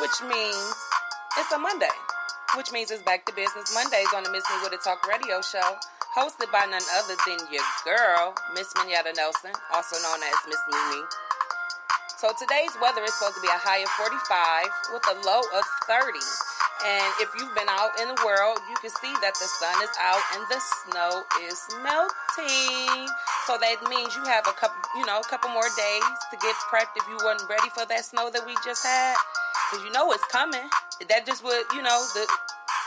which 0.00 0.18
means 0.28 0.74
it's 1.38 1.52
a 1.52 1.58
Monday, 1.58 1.94
which 2.56 2.72
means 2.72 2.90
it's 2.90 3.04
Back 3.04 3.24
to 3.26 3.32
Business 3.34 3.72
Mondays 3.72 4.08
on 4.16 4.24
the 4.24 4.32
Miss 4.32 4.42
Me 4.50 4.56
With 4.64 4.72
It 4.72 4.82
Talk 4.82 5.06
Radio 5.06 5.40
Show, 5.40 5.76
hosted 6.16 6.50
by 6.50 6.66
none 6.68 6.82
other 6.98 7.14
than 7.24 7.38
your 7.52 7.62
girl, 7.84 8.34
Miss 8.54 8.72
Minyetta 8.74 9.14
Nelson, 9.14 9.52
also 9.72 10.02
known 10.02 10.18
as 10.24 10.34
Miss 10.48 10.58
Mimi. 10.68 11.02
So 12.22 12.30
today's 12.38 12.70
weather 12.78 13.02
is 13.02 13.10
supposed 13.18 13.34
to 13.34 13.42
be 13.42 13.50
a 13.50 13.58
high 13.58 13.82
of 13.82 13.90
45 13.98 14.94
with 14.94 15.02
a 15.10 15.18
low 15.26 15.42
of 15.42 15.64
30. 15.90 16.14
And 16.86 17.10
if 17.18 17.26
you've 17.34 17.50
been 17.58 17.66
out 17.66 17.98
in 17.98 18.06
the 18.14 18.14
world, 18.22 18.62
you 18.70 18.78
can 18.78 18.94
see 18.94 19.10
that 19.18 19.34
the 19.42 19.50
sun 19.58 19.74
is 19.82 19.90
out 19.98 20.22
and 20.38 20.46
the 20.46 20.62
snow 20.62 21.26
is 21.42 21.58
melting. 21.82 23.10
So 23.50 23.58
that 23.58 23.82
means 23.90 24.14
you 24.14 24.22
have 24.22 24.46
a 24.46 24.54
couple, 24.54 24.78
you 24.94 25.02
know, 25.02 25.18
a 25.18 25.26
couple 25.26 25.50
more 25.50 25.66
days 25.74 26.06
to 26.30 26.38
get 26.38 26.54
prepped 26.70 26.94
if 26.94 27.02
you 27.10 27.18
weren't 27.26 27.42
ready 27.50 27.66
for 27.74 27.90
that 27.90 28.06
snow 28.06 28.30
that 28.30 28.46
we 28.46 28.54
just 28.62 28.86
had. 28.86 29.18
Cause 29.74 29.82
you 29.82 29.90
know 29.90 30.14
it's 30.14 30.22
coming. 30.30 30.70
That 31.10 31.26
just 31.26 31.42
would, 31.42 31.66
you 31.74 31.82
know, 31.82 32.06
the 32.14 32.22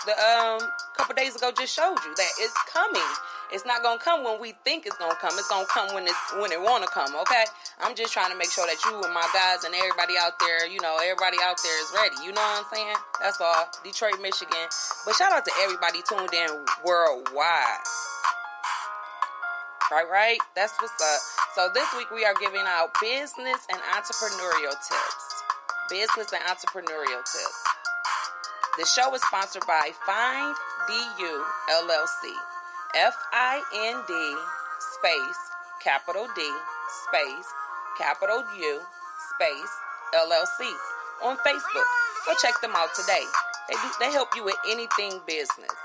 the 0.07 0.15
um 0.31 0.63
couple 0.95 1.11
days 1.11 1.35
ago 1.35 1.51
just 1.51 1.75
showed 1.75 1.99
you 2.07 2.13
that 2.15 2.31
it's 2.39 2.55
coming. 2.71 3.11
It's 3.51 3.65
not 3.65 3.83
gonna 3.83 3.99
come 3.99 4.23
when 4.23 4.41
we 4.41 4.53
think 4.65 4.85
it's 4.85 4.97
gonna 4.97 5.15
come. 5.15 5.37
It's 5.37 5.47
gonna 5.47 5.67
come 5.69 5.93
when 5.93 6.05
it's 6.05 6.33
when 6.41 6.51
it 6.51 6.61
wanna 6.61 6.87
come. 6.87 7.15
Okay. 7.15 7.45
I'm 7.81 7.95
just 7.95 8.13
trying 8.13 8.31
to 8.31 8.37
make 8.37 8.49
sure 8.49 8.65
that 8.65 8.77
you 8.85 8.97
and 9.03 9.13
my 9.13 9.27
guys 9.33 9.63
and 9.63 9.73
everybody 9.75 10.15
out 10.17 10.39
there, 10.39 10.65
you 10.67 10.81
know, 10.81 10.97
everybody 10.97 11.37
out 11.43 11.57
there 11.61 11.77
is 11.81 11.89
ready. 11.93 12.15
You 12.25 12.33
know 12.33 12.41
what 12.41 12.65
I'm 12.65 12.69
saying? 12.73 12.97
That's 13.21 13.39
all. 13.39 13.69
Detroit, 13.83 14.17
Michigan. 14.21 14.65
But 15.05 15.15
shout 15.15 15.31
out 15.31 15.45
to 15.45 15.51
everybody 15.61 16.01
tuned 16.09 16.33
in 16.33 16.49
worldwide. 16.83 17.85
Right, 19.91 20.09
right. 20.09 20.39
That's 20.55 20.73
what's 20.81 20.97
up. 20.97 21.21
So 21.53 21.69
this 21.73 21.87
week 21.95 22.09
we 22.09 22.25
are 22.25 22.33
giving 22.41 22.65
out 22.65 22.89
business 22.99 23.61
and 23.69 23.79
entrepreneurial 23.93 24.73
tips. 24.81 25.25
Business 25.89 26.33
and 26.33 26.41
entrepreneurial 26.49 27.21
tips. 27.21 27.63
The 28.77 28.85
show 28.85 29.13
is 29.13 29.21
sponsored 29.21 29.65
by 29.67 29.91
Find 30.05 30.55
DU 30.87 31.43
LLC. 31.69 32.33
F 32.95 33.15
I 33.33 33.59
N 33.91 34.01
D 34.07 34.13
space 34.79 35.39
capital 35.83 36.27
D 36.35 36.41
space 37.07 37.47
capital 37.97 38.43
U 38.57 38.81
space 39.35 39.73
LLC 40.15 40.71
on 41.23 41.35
Facebook. 41.37 41.87
Go 42.25 42.33
check 42.41 42.59
them 42.61 42.71
out 42.73 42.95
today. 42.95 43.23
They 43.67 43.75
do, 43.75 43.89
they 43.99 44.11
help 44.11 44.29
you 44.35 44.45
with 44.45 44.55
anything 44.69 45.19
business. 45.27 45.75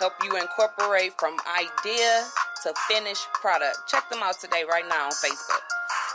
Help 0.00 0.14
you 0.24 0.36
incorporate 0.36 1.14
from 1.18 1.36
idea 1.46 2.24
to 2.64 2.74
finished 2.88 3.26
product. 3.34 3.78
Check 3.86 4.08
them 4.10 4.20
out 4.22 4.40
today 4.40 4.64
right 4.68 4.84
now 4.88 5.06
on 5.06 5.12
Facebook. 5.12 5.62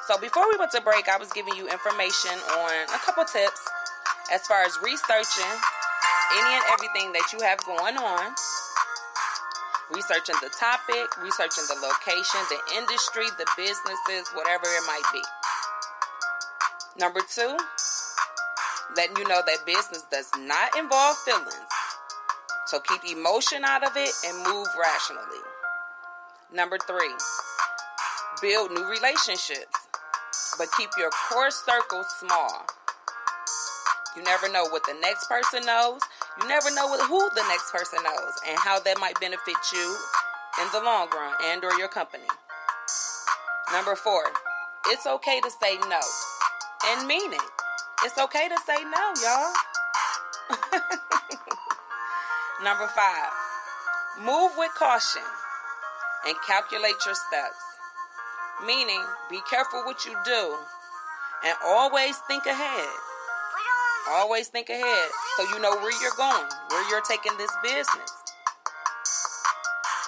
So 0.07 0.19
before 0.19 0.49
we 0.49 0.57
went 0.59 0.71
to 0.71 0.81
break, 0.81 1.07
I 1.07 1.17
was 1.17 1.31
giving 1.31 1.55
you 1.55 1.69
information 1.69 2.35
on 2.59 2.83
a 2.93 2.99
couple 3.05 3.23
tips 3.23 3.61
as 4.33 4.45
far 4.47 4.63
as 4.63 4.77
researching 4.83 5.53
any 6.37 6.53
and 6.55 6.63
everything 6.73 7.13
that 7.13 7.31
you 7.31 7.39
have 7.41 7.63
going 7.65 7.97
on 7.97 8.35
Researching 9.91 10.35
the 10.41 10.49
topic, 10.49 11.05
researching 11.21 11.63
the 11.67 11.77
location, 11.81 12.41
the 12.49 12.77
industry, 12.77 13.25
the 13.37 13.45
businesses, 13.55 14.27
whatever 14.33 14.65
it 14.65 14.83
might 14.87 15.05
be. 15.13 15.21
Number 16.97 17.21
two, 17.21 17.57
letting 18.95 19.17
you 19.17 19.27
know 19.27 19.41
that 19.45 19.65
business 19.65 20.03
does 20.11 20.29
not 20.39 20.75
involve 20.77 21.17
feelings. 21.19 21.53
So 22.67 22.79
keep 22.79 23.05
emotion 23.05 23.63
out 23.63 23.85
of 23.85 23.91
it 23.95 24.09
and 24.25 24.37
move 24.47 24.67
rationally. 24.79 25.43
Number 26.51 26.77
three, 26.79 27.13
build 28.41 28.71
new 28.71 28.85
relationships, 28.89 29.75
but 30.57 30.67
keep 30.77 30.89
your 30.97 31.11
core 31.29 31.51
circle 31.51 32.03
small. 32.19 32.65
You 34.15 34.23
never 34.23 34.49
know 34.49 34.65
what 34.69 34.83
the 34.85 34.95
next 35.01 35.27
person 35.27 35.65
knows. 35.65 35.99
You 36.41 36.47
never 36.49 36.69
know 36.75 36.89
who 37.07 37.29
the 37.33 37.43
next 37.47 37.71
person 37.71 37.99
knows 38.03 38.33
and 38.47 38.57
how 38.59 38.79
that 38.79 38.99
might 38.99 39.19
benefit 39.21 39.55
you 39.71 39.95
in 40.61 40.67
the 40.73 40.81
long 40.83 41.07
run 41.09 41.33
and 41.45 41.63
or 41.63 41.71
your 41.79 41.87
company. 41.87 42.27
Number 43.71 43.95
4, 43.95 44.23
it's 44.87 45.07
okay 45.07 45.39
to 45.39 45.49
say 45.49 45.77
no 45.87 46.01
and 46.87 47.07
mean 47.07 47.31
it. 47.31 47.41
It's 48.03 48.19
okay 48.19 48.49
to 48.49 48.57
say 48.67 48.83
no, 48.83 49.13
y'all. 49.23 49.53
Number 52.63 52.87
5, 52.87 54.25
move 54.25 54.51
with 54.57 54.71
caution 54.75 55.23
and 56.27 56.35
calculate 56.45 56.99
your 57.05 57.15
steps. 57.15 57.63
Meaning, 58.65 59.01
be 59.29 59.39
careful 59.49 59.83
what 59.85 60.05
you 60.05 60.17
do 60.25 60.57
and 61.45 61.55
always 61.63 62.17
think 62.27 62.45
ahead. 62.45 62.89
Always 64.09 64.49
think 64.49 64.69
ahead 64.69 65.09
so 65.35 65.43
you 65.51 65.59
know 65.59 65.75
where 65.83 65.91
you're 66.01 66.15
going, 66.15 66.47
where 66.71 66.89
you're 66.89 67.03
taking 67.03 67.35
this 67.37 67.51
business. 67.61 68.11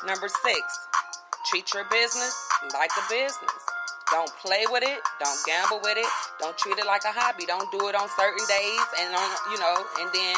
Number 0.05 0.29
six, 0.29 0.61
treat 1.51 1.73
your 1.73 1.83
business 1.91 2.33
like 2.73 2.91
a 2.95 3.03
business. 3.09 3.59
Don't 4.09 4.31
play 4.39 4.63
with 4.71 4.83
it. 4.83 4.99
Don't 5.19 5.39
gamble 5.45 5.81
with 5.83 5.97
it. 5.97 6.07
Don't 6.39 6.57
treat 6.57 6.79
it 6.79 6.85
like 6.85 7.03
a 7.03 7.11
hobby. 7.11 7.45
Don't 7.45 7.69
do 7.75 7.89
it 7.89 7.95
on 7.95 8.07
certain 8.15 8.45
days 8.47 8.87
and 9.03 9.11
on, 9.11 9.29
you 9.51 9.59
know, 9.59 9.83
and 9.99 10.07
then 10.15 10.37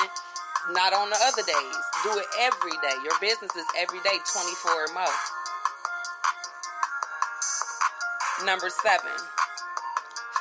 not 0.73 0.93
on 0.93 1.10
the 1.13 1.19
other 1.21 1.45
days. 1.45 1.78
Do 2.02 2.17
it 2.17 2.25
every 2.41 2.73
day. 2.82 2.97
Your 3.06 3.13
business 3.21 3.54
is 3.54 3.65
every 3.78 4.02
day, 4.02 4.17
24 4.25 4.73
or 4.73 4.89
more. 4.97 5.17
Number 8.43 8.73
seven, 8.73 9.13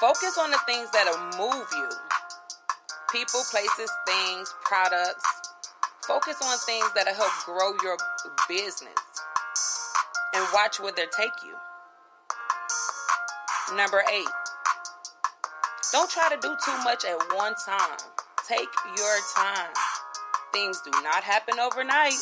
focus 0.00 0.38
on 0.40 0.50
the 0.50 0.60
things 0.64 0.88
that'll 0.90 1.36
move 1.36 1.68
you 1.76 2.07
people, 3.12 3.40
places, 3.50 3.90
things, 4.06 4.54
products. 4.64 5.24
Focus 6.06 6.36
on 6.44 6.56
things 6.58 6.86
that'll 6.94 7.14
help 7.14 7.32
grow 7.44 7.72
your 7.82 7.96
business 8.48 8.94
and 10.34 10.46
watch 10.52 10.80
where 10.80 10.92
they 10.92 11.06
take 11.16 11.32
you. 11.44 11.54
Number 13.76 14.02
eight, 14.12 14.28
don't 15.92 16.10
try 16.10 16.28
to 16.30 16.36
do 16.40 16.56
too 16.64 16.76
much 16.84 17.04
at 17.04 17.16
one 17.34 17.54
time. 17.64 17.98
Take 18.48 18.68
your 18.96 19.16
time. 19.36 19.72
Things 20.52 20.80
do 20.80 20.90
not 21.02 21.22
happen 21.22 21.58
overnight. 21.60 22.14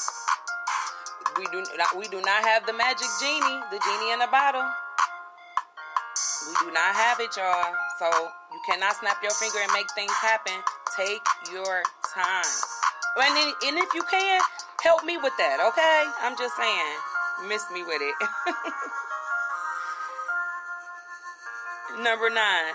We 1.39 1.47
do 1.53 1.65
not, 1.77 1.97
we 1.97 2.09
do 2.09 2.21
not 2.23 2.45
have 2.45 2.67
the 2.67 2.73
magic 2.73 3.09
genie, 3.21 3.61
the 3.71 3.79
genie 3.79 4.13
in 4.13 4.19
the 4.19 4.29
bottle. 4.31 4.65
We 6.49 6.55
do 6.67 6.73
not 6.73 6.95
have 6.95 7.21
it, 7.21 7.37
y'all. 7.37 7.75
So 7.99 8.07
you 8.53 8.61
cannot 8.69 8.97
snap 8.97 9.19
your 9.23 9.33
finger 9.33 9.59
and 9.63 9.73
make 9.73 9.87
things 9.95 10.13
happen. 10.13 10.55
Take 10.97 11.21
your 11.53 11.83
time. 12.15 12.45
And, 13.17 13.55
and 13.69 13.79
if 13.79 13.93
you 13.95 14.03
can, 14.11 14.41
help 14.83 15.05
me 15.05 15.19
with 15.19 15.33
that, 15.37 15.61
okay? 15.61 16.05
I'm 16.25 16.37
just 16.39 16.57
saying, 16.57 16.97
miss 17.49 17.65
me 17.73 17.83
with 17.83 18.01
it. 18.01 18.15
Number 22.03 22.31
nine, 22.31 22.73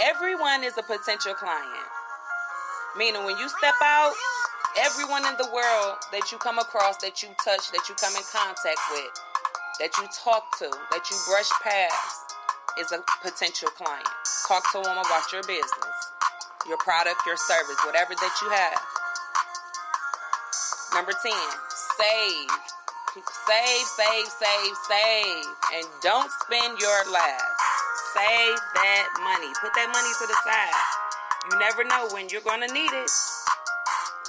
everyone 0.00 0.64
is 0.64 0.78
a 0.78 0.82
potential 0.82 1.34
client. 1.34 1.88
Meaning, 2.96 3.24
when 3.24 3.36
you 3.36 3.48
step 3.48 3.74
out, 3.82 4.12
everyone 4.80 5.26
in 5.26 5.36
the 5.36 5.48
world 5.52 5.96
that 6.12 6.32
you 6.32 6.38
come 6.38 6.58
across, 6.58 6.96
that 6.98 7.22
you 7.22 7.28
touch, 7.44 7.70
that 7.72 7.88
you 7.88 7.94
come 7.96 8.14
in 8.16 8.22
contact 8.32 8.80
with, 8.92 9.12
that 9.80 9.90
you 9.98 10.08
talk 10.12 10.56
to, 10.58 10.70
that 10.90 11.04
you 11.10 11.16
brush 11.28 11.50
past, 11.62 12.34
is 12.78 12.92
a 12.92 13.02
potential 13.22 13.68
client. 13.76 14.08
Talk 14.46 14.64
to 14.72 14.80
them 14.82 14.98
about 14.98 15.32
your 15.32 15.42
business, 15.42 15.87
your 16.66 16.78
product, 16.78 17.22
your 17.26 17.36
service, 17.36 17.76
whatever 17.84 18.14
that 18.14 18.34
you 18.42 18.48
have. 18.50 18.80
Number 20.94 21.12
10, 21.12 21.32
save. 22.00 22.50
Save, 23.14 23.86
save, 23.98 24.26
save, 24.26 24.74
save. 24.88 25.44
And 25.74 25.84
don't 26.02 26.30
spend 26.44 26.78
your 26.80 27.00
last. 27.12 27.58
Save 28.14 28.58
that 28.74 29.06
money. 29.20 29.52
Put 29.60 29.74
that 29.74 29.90
money 29.92 30.12
to 30.18 30.26
the 30.26 30.38
side. 30.44 30.98
You 31.50 31.58
never 31.58 31.84
know 31.84 32.08
when 32.12 32.28
you're 32.28 32.42
going 32.42 32.66
to 32.66 32.72
need 32.72 32.92
it. 32.92 33.10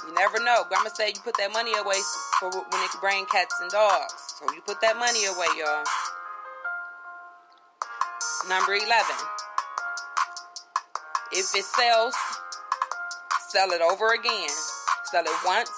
You 0.06 0.14
never 0.14 0.42
know. 0.42 0.64
Grandma 0.68 0.90
said 0.92 1.16
you 1.16 1.22
put 1.22 1.36
that 1.38 1.52
money 1.52 1.72
away 1.78 2.00
for 2.40 2.50
when 2.50 2.82
it 2.82 2.90
bring 3.00 3.26
cats 3.26 3.54
and 3.60 3.70
dogs. 3.70 4.34
So 4.38 4.52
you 4.54 4.60
put 4.62 4.80
that 4.80 4.96
money 4.96 5.26
away, 5.26 5.46
y'all. 5.58 5.84
Number 8.48 8.74
11. 8.74 8.86
If 11.32 11.54
it 11.54 11.64
sells, 11.64 12.14
sell 13.48 13.70
it 13.70 13.80
over 13.80 14.14
again. 14.14 14.48
Sell 15.04 15.22
it 15.22 15.38
once, 15.46 15.70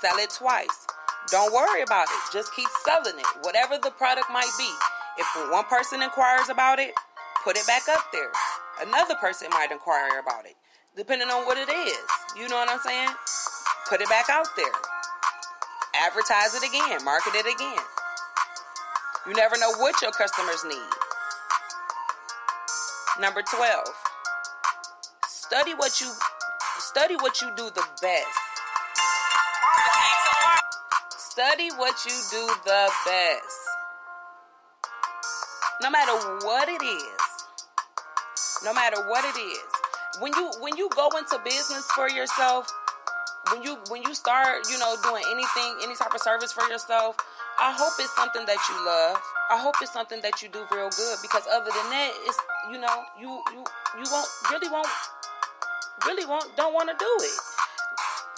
sell 0.00 0.16
it 0.16 0.30
twice. 0.30 0.86
Don't 1.28 1.52
worry 1.52 1.82
about 1.82 2.08
it. 2.08 2.32
Just 2.32 2.54
keep 2.54 2.68
selling 2.84 3.18
it. 3.18 3.26
Whatever 3.42 3.76
the 3.76 3.90
product 3.90 4.26
might 4.32 4.50
be. 4.58 4.70
If 5.18 5.26
one 5.50 5.64
person 5.64 6.02
inquires 6.02 6.48
about 6.48 6.78
it, 6.78 6.94
put 7.44 7.56
it 7.58 7.66
back 7.66 7.88
up 7.90 8.04
there. 8.12 8.30
Another 8.80 9.14
person 9.16 9.48
might 9.50 9.70
inquire 9.70 10.18
about 10.18 10.46
it, 10.46 10.56
depending 10.96 11.28
on 11.28 11.44
what 11.46 11.58
it 11.58 11.68
is. 11.68 11.98
You 12.36 12.48
know 12.48 12.56
what 12.56 12.70
I'm 12.70 12.80
saying? 12.80 13.10
Put 13.88 14.00
it 14.00 14.08
back 14.08 14.30
out 14.30 14.46
there. 14.56 14.66
Advertise 16.06 16.54
it 16.54 16.62
again. 16.68 17.04
Market 17.04 17.34
it 17.34 17.46
again. 17.46 17.84
You 19.26 19.34
never 19.34 19.58
know 19.58 19.72
what 19.78 20.00
your 20.00 20.12
customers 20.12 20.64
need. 20.66 20.92
Number 23.20 23.42
12. 23.42 24.05
Study 25.48 25.74
what 25.74 26.00
you 26.00 26.10
study 26.80 27.14
what 27.14 27.40
you 27.40 27.52
do 27.56 27.70
the 27.70 27.84
best. 28.02 28.26
Study 31.16 31.68
what 31.76 31.94
you 32.04 32.10
do 32.32 32.50
the 32.64 32.90
best. 33.06 33.58
No 35.82 35.90
matter 35.90 36.12
what 36.44 36.68
it 36.68 36.82
is. 36.82 37.20
No 38.64 38.74
matter 38.74 38.96
what 39.08 39.24
it 39.24 39.38
is. 39.38 40.20
When 40.20 40.32
you 40.34 40.50
when 40.60 40.76
you 40.76 40.88
go 40.96 41.10
into 41.16 41.38
business 41.44 41.86
for 41.94 42.10
yourself, 42.10 42.66
when 43.52 43.62
you 43.62 43.78
when 43.88 44.02
you 44.02 44.14
start, 44.16 44.66
you 44.68 44.80
know, 44.80 44.96
doing 45.04 45.22
anything, 45.30 45.78
any 45.84 45.94
type 45.94 46.12
of 46.12 46.20
service 46.22 46.50
for 46.50 46.68
yourself, 46.68 47.14
I 47.60 47.70
hope 47.70 47.92
it's 48.00 48.14
something 48.16 48.44
that 48.46 48.58
you 48.68 48.84
love. 48.84 49.22
I 49.48 49.62
hope 49.62 49.76
it's 49.80 49.92
something 49.92 50.20
that 50.22 50.42
you 50.42 50.48
do 50.48 50.66
real 50.72 50.90
good 50.90 51.18
because 51.22 51.44
other 51.46 51.70
than 51.70 51.90
that, 51.90 52.10
it's 52.24 52.38
you 52.72 52.80
know 52.80 53.04
you 53.20 53.40
you 53.54 53.62
you 54.02 54.10
won't 54.10 54.28
really 54.50 54.68
won't 54.68 54.88
really 56.04 56.26
won't 56.26 56.56
don't 56.56 56.74
want 56.74 56.90
to 56.90 56.96
do 56.98 57.12
it. 57.24 57.38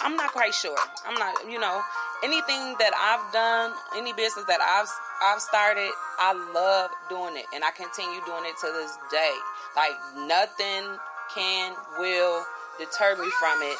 I'm 0.00 0.14
not 0.14 0.30
quite 0.32 0.54
sure. 0.54 0.78
I'm 1.06 1.14
not 1.18 1.34
you 1.50 1.58
know 1.58 1.82
anything 2.22 2.76
that 2.78 2.92
I've 2.94 3.32
done, 3.32 3.72
any 3.96 4.12
business 4.12 4.44
that 4.46 4.60
I've 4.60 4.88
I've 5.22 5.42
started, 5.42 5.90
I 6.18 6.32
love 6.54 6.90
doing 7.08 7.36
it 7.36 7.46
and 7.54 7.64
I 7.64 7.70
continue 7.72 8.20
doing 8.26 8.44
it 8.46 8.54
to 8.60 8.70
this 8.72 8.98
day. 9.10 9.34
Like 9.74 9.96
nothing 10.28 10.98
can 11.34 11.74
will 11.98 12.44
deter 12.78 13.16
me 13.16 13.28
from 13.40 13.62
it 13.62 13.76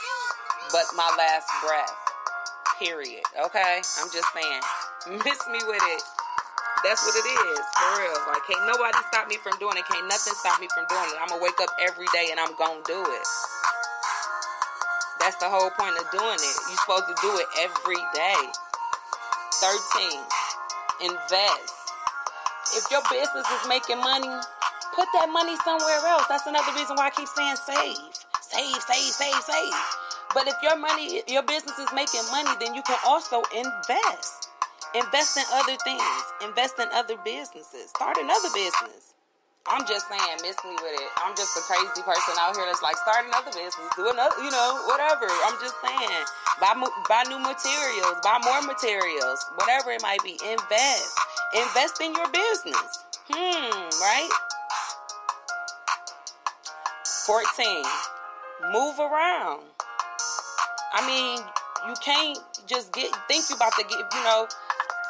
but 0.72 0.84
my 0.96 1.08
last 1.16 1.48
breath. 1.64 1.94
Period. 2.78 3.24
Okay? 3.46 3.80
I'm 4.00 4.10
just 4.12 4.28
saying. 4.32 4.62
Miss 5.24 5.40
me 5.48 5.58
with 5.66 5.82
it. 5.82 6.02
That's 6.84 7.02
what 7.02 7.16
it 7.16 7.26
is, 7.26 7.58
for 7.74 7.90
real. 7.98 8.14
Like, 8.28 8.44
can't 8.46 8.66
nobody 8.66 8.98
stop 9.10 9.26
me 9.26 9.36
from 9.42 9.58
doing 9.58 9.76
it. 9.76 9.84
Can't 9.90 10.06
nothing 10.06 10.34
stop 10.34 10.60
me 10.60 10.68
from 10.72 10.86
doing 10.86 11.10
it. 11.10 11.18
I'm 11.20 11.28
gonna 11.28 11.42
wake 11.42 11.58
up 11.60 11.70
every 11.80 12.06
day 12.14 12.28
and 12.30 12.38
I'm 12.38 12.54
gonna 12.56 12.82
do 12.86 13.02
it. 13.02 13.26
That's 15.28 15.44
the 15.44 15.52
whole 15.52 15.68
point 15.76 15.92
of 15.92 16.08
doing 16.08 16.40
it. 16.40 16.56
You're 16.72 16.80
supposed 16.88 17.04
to 17.04 17.16
do 17.20 17.28
it 17.36 17.44
every 17.60 18.00
day. 18.16 18.40
13. 19.60 20.24
Invest. 21.04 21.76
If 22.72 22.88
your 22.88 23.04
business 23.12 23.44
is 23.44 23.68
making 23.68 24.00
money, 24.00 24.32
put 24.96 25.04
that 25.20 25.28
money 25.28 25.52
somewhere 25.68 26.00
else. 26.08 26.24
That's 26.32 26.48
another 26.48 26.72
reason 26.72 26.96
why 26.96 27.08
I 27.08 27.10
keep 27.12 27.28
saying 27.28 27.60
save. 27.60 28.08
Save, 28.40 28.80
save, 28.88 29.12
save, 29.12 29.42
save. 29.44 29.76
But 30.32 30.48
if 30.48 30.56
your 30.64 30.80
money, 30.80 31.20
your 31.28 31.44
business 31.44 31.76
is 31.76 31.92
making 31.92 32.24
money, 32.32 32.56
then 32.56 32.72
you 32.72 32.80
can 32.80 32.96
also 33.04 33.44
invest. 33.52 34.48
Invest 34.96 35.36
in 35.36 35.44
other 35.52 35.76
things. 35.84 36.24
Invest 36.40 36.80
in 36.80 36.88
other 36.96 37.20
businesses. 37.20 37.92
Start 37.92 38.16
another 38.16 38.48
business. 38.56 39.12
I'm 39.70 39.86
just 39.86 40.08
saying, 40.08 40.40
miss 40.40 40.56
me 40.64 40.72
with 40.80 40.96
it. 40.96 41.10
I'm 41.20 41.36
just 41.36 41.56
a 41.56 41.60
crazy 41.60 42.00
person 42.00 42.34
out 42.40 42.56
here 42.56 42.64
that's 42.64 42.82
like 42.82 42.96
start 42.96 43.26
another 43.26 43.52
business, 43.52 43.76
do 43.96 44.08
another, 44.08 44.36
you 44.42 44.50
know, 44.50 44.80
whatever. 44.88 45.28
I'm 45.44 45.60
just 45.60 45.76
saying, 45.84 46.24
buy 46.60 46.72
buy 47.08 47.24
new 47.28 47.38
materials, 47.38 48.16
buy 48.24 48.40
more 48.44 48.62
materials, 48.64 49.44
whatever 49.56 49.92
it 49.92 50.00
might 50.02 50.22
be. 50.24 50.40
Invest, 50.40 51.12
invest 51.52 52.00
in 52.00 52.14
your 52.14 52.28
business. 52.32 53.04
Hmm, 53.28 53.88
right? 54.00 54.30
14. 57.26 57.84
Move 58.72 58.98
around. 58.98 59.62
I 60.92 61.04
mean, 61.06 61.44
you 61.86 61.94
can't 62.02 62.38
just 62.66 62.92
get 62.92 63.14
think 63.28 63.44
you 63.50 63.56
about 63.56 63.72
to 63.76 63.84
get, 63.84 63.98
you 64.00 64.24
know, 64.24 64.48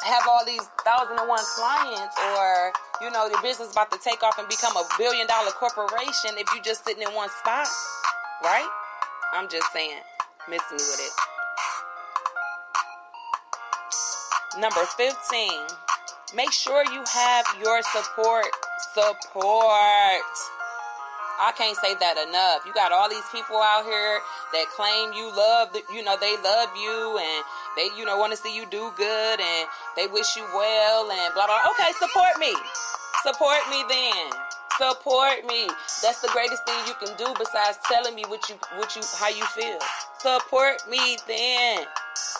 have 0.03 0.23
all 0.27 0.45
these 0.45 0.63
thousand 0.85 1.19
and 1.19 1.27
one 1.27 1.43
clients 1.55 2.15
or 2.35 2.71
you 3.01 3.11
know 3.11 3.27
your 3.27 3.41
business 3.41 3.71
about 3.71 3.91
to 3.91 3.99
take 3.99 4.23
off 4.23 4.37
and 4.39 4.47
become 4.47 4.75
a 4.77 4.85
billion 4.97 5.27
dollar 5.27 5.51
corporation 5.51 6.31
if 6.37 6.47
you 6.55 6.61
just 6.61 6.85
sitting 6.85 7.03
in 7.03 7.13
one 7.13 7.29
spot 7.39 7.67
right? 8.43 8.69
I'm 9.33 9.49
just 9.49 9.71
saying 9.73 9.99
miss 10.49 10.61
me 10.71 10.77
with 10.77 11.01
it. 11.03 11.13
Number 14.59 14.85
15 14.97 15.15
make 16.35 16.51
sure 16.51 16.83
you 16.91 17.03
have 17.07 17.45
your 17.61 17.81
support 17.81 18.47
support. 18.93 20.33
I 21.39 21.55
can't 21.55 21.77
say 21.77 21.95
that 21.95 22.19
enough. 22.19 22.67
You 22.67 22.73
got 22.73 22.91
all 22.91 23.07
these 23.07 23.23
people 23.31 23.55
out 23.63 23.87
here 23.87 24.19
that 24.51 24.67
claim 24.75 25.13
you 25.15 25.31
love, 25.31 25.71
you 25.93 26.03
know, 26.03 26.19
they 26.19 26.35
love 26.43 26.69
you 26.75 27.15
and 27.15 27.43
they, 27.79 27.87
you 27.95 28.03
know, 28.03 28.19
want 28.19 28.35
to 28.35 28.37
see 28.37 28.51
you 28.53 28.67
do 28.67 28.91
good 28.99 29.39
and 29.39 29.63
they 29.95 30.07
wish 30.11 30.35
you 30.35 30.43
well 30.51 31.09
and 31.09 31.33
blah 31.33 31.47
blah. 31.47 31.63
Okay, 31.71 31.91
support 31.95 32.35
me. 32.39 32.51
Support 33.23 33.63
me 33.71 33.83
then. 33.87 34.35
Support 34.77 35.47
me. 35.47 35.67
That's 36.03 36.19
the 36.19 36.29
greatest 36.31 36.65
thing 36.67 36.75
you 36.87 36.95
can 36.99 37.15
do 37.15 37.31
besides 37.39 37.79
telling 37.87 38.15
me 38.15 38.23
what 38.27 38.47
you 38.49 38.55
what 38.75 38.95
you 38.95 39.01
how 39.15 39.29
you 39.29 39.43
feel. 39.55 39.79
Support 40.19 40.83
me 40.89 41.17
then. 41.27 41.87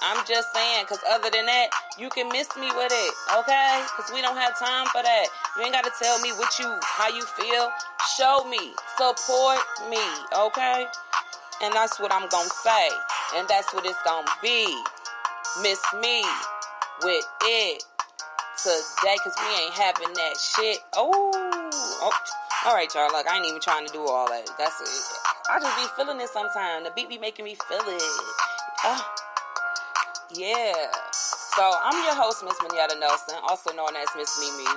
I'm 0.02 0.26
just 0.26 0.54
saying, 0.54 0.86
because 0.86 1.04
other 1.12 1.30
than 1.30 1.46
that, 1.46 1.70
you 1.98 2.10
can 2.10 2.30
miss 2.30 2.48
me 2.56 2.68
with 2.76 2.92
it, 2.92 3.14
okay? 3.36 3.84
Because 3.92 4.12
we 4.14 4.22
don't 4.22 4.38
have 4.38 4.58
time 4.58 4.88
for 4.88 5.04
that. 5.04 5.26
You 5.58 5.64
ain't 5.64 5.74
got 5.74 5.84
to 5.84 5.92
tell 6.02 6.20
me 6.20 6.32
what 6.34 6.58
you, 6.60 6.68
how 6.82 7.10
you 7.10 7.24
feel. 7.36 7.70
Show 8.18 8.48
me, 8.48 8.72
support 8.98 9.60
me, 9.90 10.04
okay? 10.36 10.88
And 11.62 11.74
that's 11.74 12.00
what 12.00 12.14
I'm 12.14 12.28
going 12.30 12.48
to 12.48 12.56
say. 12.64 12.88
And 13.36 13.48
that's 13.48 13.74
what 13.74 13.86
it's 13.86 14.02
going 14.06 14.26
to 14.26 14.32
be. 14.42 14.66
Miss 15.62 15.82
me 16.00 16.24
with 17.04 17.26
it 17.44 17.84
today, 18.62 19.16
because 19.18 19.36
we 19.40 19.64
ain't 19.64 19.74
having 19.74 20.14
that 20.14 20.36
shit. 20.38 20.80
Oh, 20.94 21.32
oh. 21.34 22.12
all 22.66 22.76
right, 22.76 22.94
y'all. 22.94 23.10
Look, 23.12 23.28
I 23.28 23.38
ain't 23.38 23.46
even 23.46 23.62
trying 23.62 23.88
to 23.88 23.92
do 23.94 24.06
all 24.06 24.28
that. 24.30 24.50
That's 24.58 24.80
it. 24.82 25.20
I 25.50 25.60
just 25.60 25.76
be 25.76 26.04
feeling 26.04 26.22
it 26.22 26.30
sometimes. 26.30 26.86
The 26.86 26.92
beat 26.96 27.10
be 27.10 27.18
making 27.18 27.46
me 27.46 27.56
feel 27.56 27.80
it. 27.80 28.04
Oh. 28.86 29.16
Yeah. 30.32 30.92
So 31.12 31.64
I'm 31.84 31.98
your 32.06 32.16
host, 32.16 32.44
Miss 32.44 32.54
Minyetta 32.60 33.00
Nelson, 33.00 33.36
also 33.44 33.74
known 33.74 33.96
as 33.98 34.08
Miss 34.16 34.40
Mimi, 34.40 34.70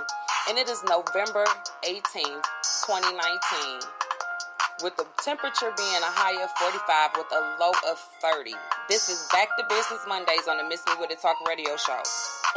and 0.49 0.59
it 0.59 0.69
is 0.69 0.83
November 0.85 1.45
18th, 1.85 2.43
2019, 2.89 3.21
with 4.83 4.97
the 4.97 5.07
temperature 5.23 5.73
being 5.77 6.03
a 6.03 6.13
high 6.13 6.43
of 6.43 6.51
45 6.59 7.17
with 7.17 7.31
a 7.31 7.57
low 7.61 7.73
of 7.91 7.99
30. 8.21 8.53
This 8.89 9.09
is 9.09 9.27
Back 9.33 9.49
to 9.59 9.65
Business 9.71 10.03
Mondays 10.09 10.49
on 10.51 10.59
the 10.59 10.65
Miss 10.65 10.83
Me 10.87 10.93
With 10.99 11.11
It 11.11 11.23
Talk 11.23 11.37
radio 11.47 11.77
show. 11.77 12.03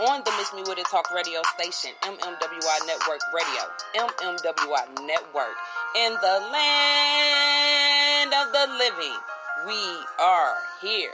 On 0.09 0.21
the 0.25 0.33
Miss 0.41 0.51
Me 0.53 0.61
With 0.65 0.77
It 0.77 0.88
Talk 0.89 1.13
radio 1.13 1.41
station, 1.55 1.91
MMWI 2.01 2.79
Network 2.88 3.21
Radio, 3.33 3.63
MMWI 3.95 5.05
Network, 5.05 5.55
in 5.95 6.13
the 6.19 6.38
land 6.51 8.33
of 8.33 8.51
the 8.51 8.67
living. 8.77 9.17
We 9.65 9.81
are 10.19 10.57
here 10.81 11.13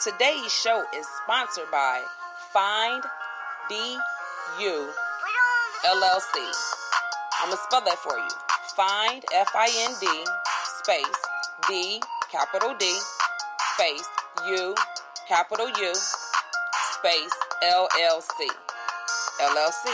Today's 0.00 0.52
show 0.52 0.84
is 0.94 1.06
sponsored 1.24 1.68
by 1.72 2.00
Find 2.52 3.02
DU 3.68 4.88
LLC. 5.84 6.52
I'm 7.40 7.50
gonna 7.50 7.60
spell 7.66 7.80
that 7.80 7.98
for 7.98 8.16
you. 8.16 8.47
Find 8.78 9.24
F 9.34 9.50
I 9.56 9.66
N 9.90 9.92
D 9.98 10.06
space 10.78 11.18
D 11.66 12.00
capital 12.30 12.76
D 12.78 12.86
space 13.74 14.06
U 14.46 14.72
capital 15.26 15.66
U 15.66 15.94
space 16.94 17.34
LLC. 17.58 18.46
LLC. 19.42 19.90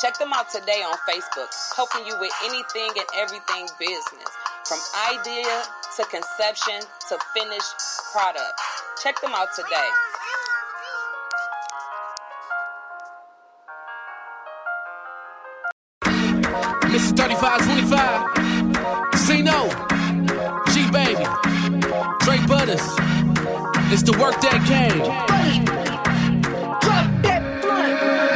Check 0.00 0.16
them 0.18 0.32
out 0.32 0.48
today 0.48 0.80
on 0.88 0.96
Facebook, 1.04 1.52
helping 1.76 2.06
you 2.06 2.16
with 2.18 2.32
anything 2.44 2.88
and 2.96 3.08
everything 3.14 3.68
business, 3.78 4.30
from 4.64 4.78
idea 5.12 5.64
to 5.96 6.04
conception 6.08 6.80
to 7.10 7.18
finished 7.36 7.74
product. 8.16 8.56
Check 9.02 9.20
them 9.20 9.32
out 9.34 9.48
today. 9.54 9.90
Mr. 16.98 17.14
3525, 17.14 19.12
Casino, 19.12 19.70
G 20.72 20.90
Baby, 20.90 21.26
Dre 22.22 22.38
Butters. 22.48 22.82
It's 23.92 24.02
the 24.02 24.16
work 24.18 24.40
that 24.40 24.58
came. 24.66 24.98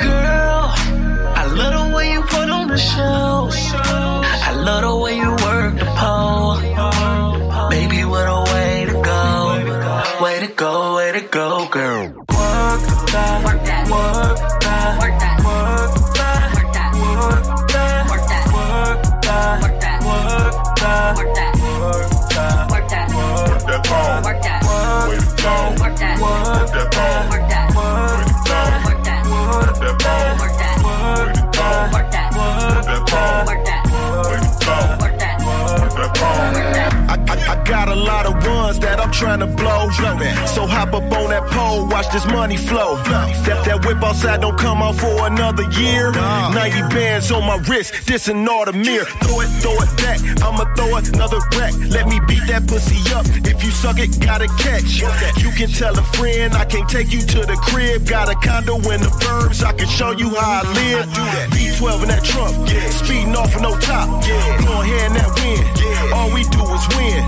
Girl, 0.05 0.70
I 1.35 1.44
love 1.57 1.90
the 1.90 1.96
way 1.96 2.12
you 2.12 2.22
put 2.22 2.48
on 2.51 2.68
the 2.68 2.79
show. 2.79 3.51
I 3.51 4.53
love 4.55 4.83
the 4.83 4.94
way 4.96 5.16
you 5.16 5.29
work 5.29 5.75
the 5.81 5.87
pole. 5.98 6.61
Baby, 7.68 8.05
what 8.05 8.29
a 8.29 8.44
way 8.55 8.85
to 8.87 8.92
go. 8.92 10.22
Way 10.22 10.38
to 10.46 10.53
go, 10.55 10.94
way 10.94 11.11
to 11.11 11.20
go, 11.20 11.66
girl. 11.68 12.05
Work 12.07 13.64
that, 13.64 13.71
that, 21.14 21.25
work 21.25 21.35
that, 21.35 21.53
work 22.70 22.72
that, 22.72 22.72
work 22.72 22.88
that, 22.88 23.79
work 24.25 24.42
that, 24.42 24.62
way 24.64 25.18
to 25.18 25.25
go, 25.42 25.55
work 25.83 25.96
that, 25.96 26.20
work 26.20 26.70
that, 26.72 26.90
work 26.92 27.48
that, 27.48 27.68
work 27.72 27.72
that, 27.72 27.72
work 27.72 28.46
that, 28.46 28.72
work 28.72 28.83
that, 28.83 29.18
work 29.83 30.57
that, 30.57 30.83
way 30.83 31.33
to 31.33 31.42
go, 31.53 31.68
work 31.92 32.11
that, 32.11 32.29
work 32.35 33.07
that, 33.07 33.46
work 33.46 33.52
that 38.80 39.00
I'm 39.00 39.11
trying 39.11 39.40
to 39.40 39.46
blow. 39.46 39.90
So 40.46 40.66
hop 40.66 40.94
up 40.94 41.04
on 41.12 41.30
that 41.30 41.44
pole, 41.50 41.87
watch 41.87 42.08
this 42.12 42.26
money 42.26 42.56
flow. 42.56 42.96
That, 43.04 43.64
that 43.64 43.85
whip 43.85 44.02
outside 44.02 44.40
don't 44.40 44.58
come 44.58 44.82
out 44.82 44.96
for 44.96 45.26
another 45.26 45.64
year. 45.72 46.12
90 46.12 46.80
bands 46.94 47.30
on 47.32 47.44
my 47.46 47.56
wrist, 47.68 48.06
this 48.06 48.28
an 48.28 48.44
Audemir. 48.46 49.04
Throw 49.24 49.40
it, 49.40 49.50
throw 49.62 49.76
it 49.76 49.92
back, 49.98 50.20
I'ma 50.42 50.64
throw 50.74 50.96
another 50.96 51.38
rack. 51.58 51.74
Let 51.90 52.08
me 52.08 52.20
beat 52.26 52.46
that 52.48 52.66
pussy 52.66 52.98
up. 53.14 53.26
If 53.46 53.64
you 53.64 53.70
suck 53.70 53.98
it, 53.98 54.20
gotta 54.20 54.48
catch. 54.58 55.00
You 55.42 55.50
can 55.50 55.68
tell 55.68 55.98
a 55.98 56.02
friend 56.16 56.54
I 56.54 56.64
can't 56.64 56.88
take 56.88 57.12
you 57.12 57.20
to 57.20 57.40
the 57.46 57.56
crib. 57.68 58.06
Got 58.06 58.28
a 58.28 58.35
condo 58.35 58.76
in 58.76 59.00
the 59.00 59.12
burbs, 59.22 59.62
I 59.64 59.72
can 59.72 59.88
show 59.88 60.12
you 60.12 60.30
how 60.35 60.62
I 60.62 60.72
live. 60.72 61.06
V12 61.52 62.02
in 62.02 62.08
that 62.08 62.24
trunk, 62.24 62.70
yeah. 62.70 62.88
speeding 62.90 63.37
off 63.37 63.54
with 63.54 63.62
no 63.62 63.78
top. 63.78 64.08
Go 64.64 64.82
ahead 64.82 65.11
and 65.11 65.16
that 65.16 65.30
win. 65.40 65.62
All 66.12 66.32
we 66.32 66.42
do 66.50 66.62
is 66.74 66.85
win. 66.96 67.20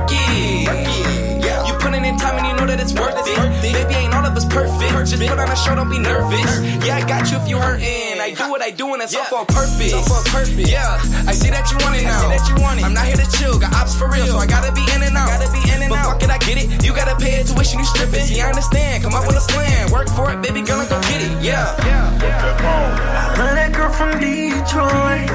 work 0.06 0.18
that, 0.18 0.66
work 0.66 0.86
it. 0.88 1.68
You 1.68 1.74
putting 1.78 2.04
in 2.04 2.16
time 2.16 2.38
and 2.38 2.46
you 2.46 2.54
know 2.56 2.66
that 2.66 2.80
it's 2.80 2.92
worth 2.92 3.14
it. 3.16 3.62
Baby, 3.62 3.94
ain't 3.94 4.14
all 4.14 4.24
of 4.24 4.36
us 4.36 4.44
perfect. 4.44 5.10
Just 5.10 5.22
put 5.26 5.38
on 5.38 5.50
a 5.50 5.56
show, 5.56 5.74
don't 5.74 5.90
be 5.90 5.98
nervous. 5.98 6.86
Yeah, 6.86 6.96
I 6.96 7.06
got 7.06 7.30
you 7.30 7.38
if 7.38 7.48
you 7.48 7.58
hurting. 7.58 8.05
I 8.26 8.30
I 8.30 8.34
do 8.34 8.50
what 8.50 8.62
I 8.62 8.70
do 8.74 8.92
and 8.92 8.98
it's 8.98 9.14
all 9.14 9.22
for 9.30 9.42
a 9.42 9.46
purpose. 9.46 9.94
All 9.94 10.02
for 10.02 10.18
a 10.18 10.26
purpose. 10.34 10.66
Yeah, 10.66 10.98
I 11.30 11.32
see 11.32 11.46
that 11.54 11.70
you 11.70 11.78
want 11.86 11.94
it 11.94 12.02
now. 12.02 12.18
I 12.18 12.22
see 12.26 12.30
that 12.34 12.44
you 12.50 12.56
want 12.58 12.80
it. 12.80 12.82
I'm 12.82 12.90
not 12.90 13.06
here 13.06 13.14
to 13.14 13.28
chill, 13.38 13.54
got 13.54 13.70
ops 13.70 13.94
for 13.94 14.10
real, 14.10 14.26
so 14.26 14.42
I 14.42 14.50
gotta 14.50 14.74
be 14.74 14.82
in 14.90 15.06
and 15.06 15.14
out. 15.14 15.30
Gotta 15.30 15.46
be 15.54 15.62
in 15.70 15.78
and 15.78 15.90
but 15.94 16.02
out. 16.02 16.18
fuck 16.18 16.26
it, 16.26 16.30
I 16.34 16.38
get 16.42 16.58
it. 16.58 16.82
You 16.82 16.90
gotta 16.90 17.14
pay 17.22 17.38
a 17.38 17.44
tuition, 17.46 17.78
you 17.78 17.86
stripping. 17.86 18.26
See, 18.26 18.42
I 18.42 18.50
understand. 18.50 19.06
Come 19.06 19.14
up 19.14 19.30
with 19.30 19.38
a 19.38 19.46
plan, 19.54 19.94
work 19.94 20.10
for 20.10 20.26
it, 20.34 20.42
baby 20.42 20.66
girl, 20.66 20.82
and 20.82 20.90
go 20.90 20.98
get 21.06 21.22
it. 21.22 21.30
Yeah. 21.38 21.70
yeah. 21.86 22.18
I 23.30 23.38
love 23.38 23.54
that 23.54 23.70
girl 23.70 23.94
from 23.94 24.18
Detroit. 24.18 25.30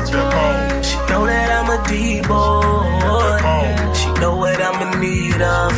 She 0.83 0.99
know 1.07 1.23
that 1.23 1.47
I'm 1.47 1.71
a 1.71 1.79
D-boy. 1.87 2.91
She 3.95 4.11
know 4.19 4.35
what 4.35 4.59
I'm 4.59 4.75
in 4.83 4.99
need 4.99 5.39
of. 5.39 5.71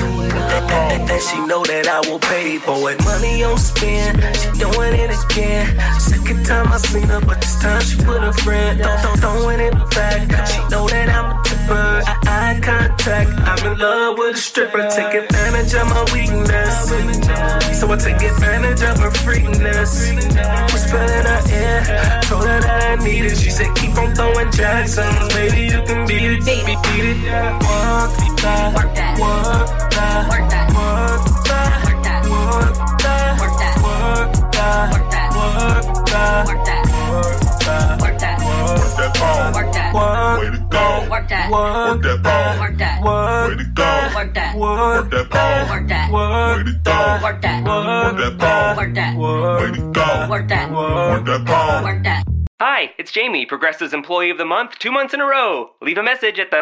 And, 0.73 1.09
and 1.09 1.21
she 1.21 1.37
know 1.45 1.61
that 1.63 1.87
I 1.87 2.01
will 2.09 2.19
pay 2.19 2.57
for 2.57 2.89
it. 2.89 2.97
Money 3.05 3.43
on 3.43 3.57
spin, 3.57 4.17
she 4.33 4.49
doing 4.57 4.93
it 4.97 5.11
again. 5.13 5.69
Second 5.99 6.45
time 6.45 6.67
I 6.71 6.77
seen 6.77 7.02
her, 7.09 7.21
but 7.21 7.41
this 7.41 7.59
time 7.61 7.81
she 7.81 7.97
put 7.97 8.23
a 8.23 8.33
friend. 8.33 8.79
Don't, 8.79 9.01
don't, 9.01 9.19
throwing 9.19 9.59
it 9.59 9.73
back. 9.91 10.47
She 10.47 10.59
know 10.69 10.87
that 10.87 11.09
I'm 11.09 11.37
a 11.37 11.43
tipper. 11.43 12.01
I, 12.07 12.23
Eye 12.25 12.59
contact. 12.61 13.29
I'm 13.29 13.71
in 13.71 13.77
love 13.77 14.17
with 14.17 14.35
a 14.35 14.37
stripper. 14.37 14.89
Take 14.89 15.13
advantage 15.13 15.73
of 15.75 15.87
my 15.87 16.03
weakness. 16.13 16.89
So 17.79 17.91
I 17.91 17.95
take 17.97 18.21
advantage 18.21 18.81
of 18.81 18.99
her 18.99 19.11
freakness. 19.23 19.91
Whisper 20.73 20.97
in 20.97 21.25
her 21.25 21.41
ear. 21.53 22.21
Told 22.23 22.47
her 22.47 22.59
that 22.59 22.99
I 22.99 23.03
need 23.03 23.25
it. 23.25 23.37
She 23.37 23.49
said, 23.49 23.73
keep 23.75 23.95
on 23.97 24.15
throwing 24.15 24.51
Jacksons. 24.51 25.33
Maybe 25.35 25.61
you 25.73 25.81
can 25.85 26.07
beat 26.07 26.23
it. 26.23 26.45
Beat, 26.45 26.65
beat 26.65 27.05
it. 27.05 27.17
Work 27.63 28.11
that. 28.43 28.73
Work 28.75 28.95
that. 28.95 29.19
Work 29.19 29.91
that. 29.93 30.29
Work 30.29 30.49
that. 30.49 30.67
Work 30.75 31.23
that. 31.23 31.73
Work 31.83 32.03
that. 32.03 32.29
Work 32.29 33.13
that. 33.13 33.39
Work 33.39 33.57
that. 33.59 33.77
Work 33.83 34.43
that. 34.53 34.79
Work 34.91 35.11
that. 35.11 35.35
Work 35.35 36.07
that. 36.07 36.47
Work 36.47 36.65
that. 36.65 36.92
Work 37.63 38.19
that. 38.19 38.39
Work 38.43 38.97
that 38.97 39.13
ball. 39.19 39.53
Work 39.53 39.73
that. 39.73 39.93
Work. 39.95 40.43
Way 40.43 40.51
to 40.51 40.67
go. 40.67 41.07
Work 41.09 41.29
that. 41.29 41.49
Work 41.49 42.03
that 42.03 42.23
ball. 42.23 42.59
Work 42.59 42.77
that. 42.77 43.03
Work. 43.03 43.49
Way 43.49 43.63
to 43.63 43.69
go. 43.71 44.11
Work 44.15 44.33
that. 44.33 44.57
Work 44.57 45.11
that 45.11 45.29
ball. 45.29 45.69
Work 45.69 45.87
that. 45.87 46.11
Work. 46.11 46.57
Way 46.57 46.71
to 46.71 46.77
go. 46.83 47.19
Work 47.23 47.41
that. 47.41 47.63
Work 47.63 48.17
that 48.17 48.37
ball. 48.37 48.75
Work 48.75 48.93
that. 48.95 49.15
Work. 49.15 49.61
Way 49.61 49.79
to 49.79 49.91
go. 49.93 50.27
Work 50.29 50.47
that. 50.49 50.71
Work 50.71 51.25
that 51.25 51.45
ball. 51.45 51.83
Work 51.83 52.03
that. 52.03 52.25
Hi, 52.59 52.91
it's 52.97 53.11
Jamie, 53.13 53.45
Progressive's 53.45 53.93
Employee 53.93 54.29
of 54.29 54.37
the 54.37 54.45
Month, 54.45 54.79
two 54.79 54.91
months 54.91 55.13
in 55.13 55.21
a 55.21 55.25
row. 55.25 55.71
Leave 55.81 55.97
a 55.97 56.03
message 56.03 56.39
at 56.39 56.51
the. 56.51 56.61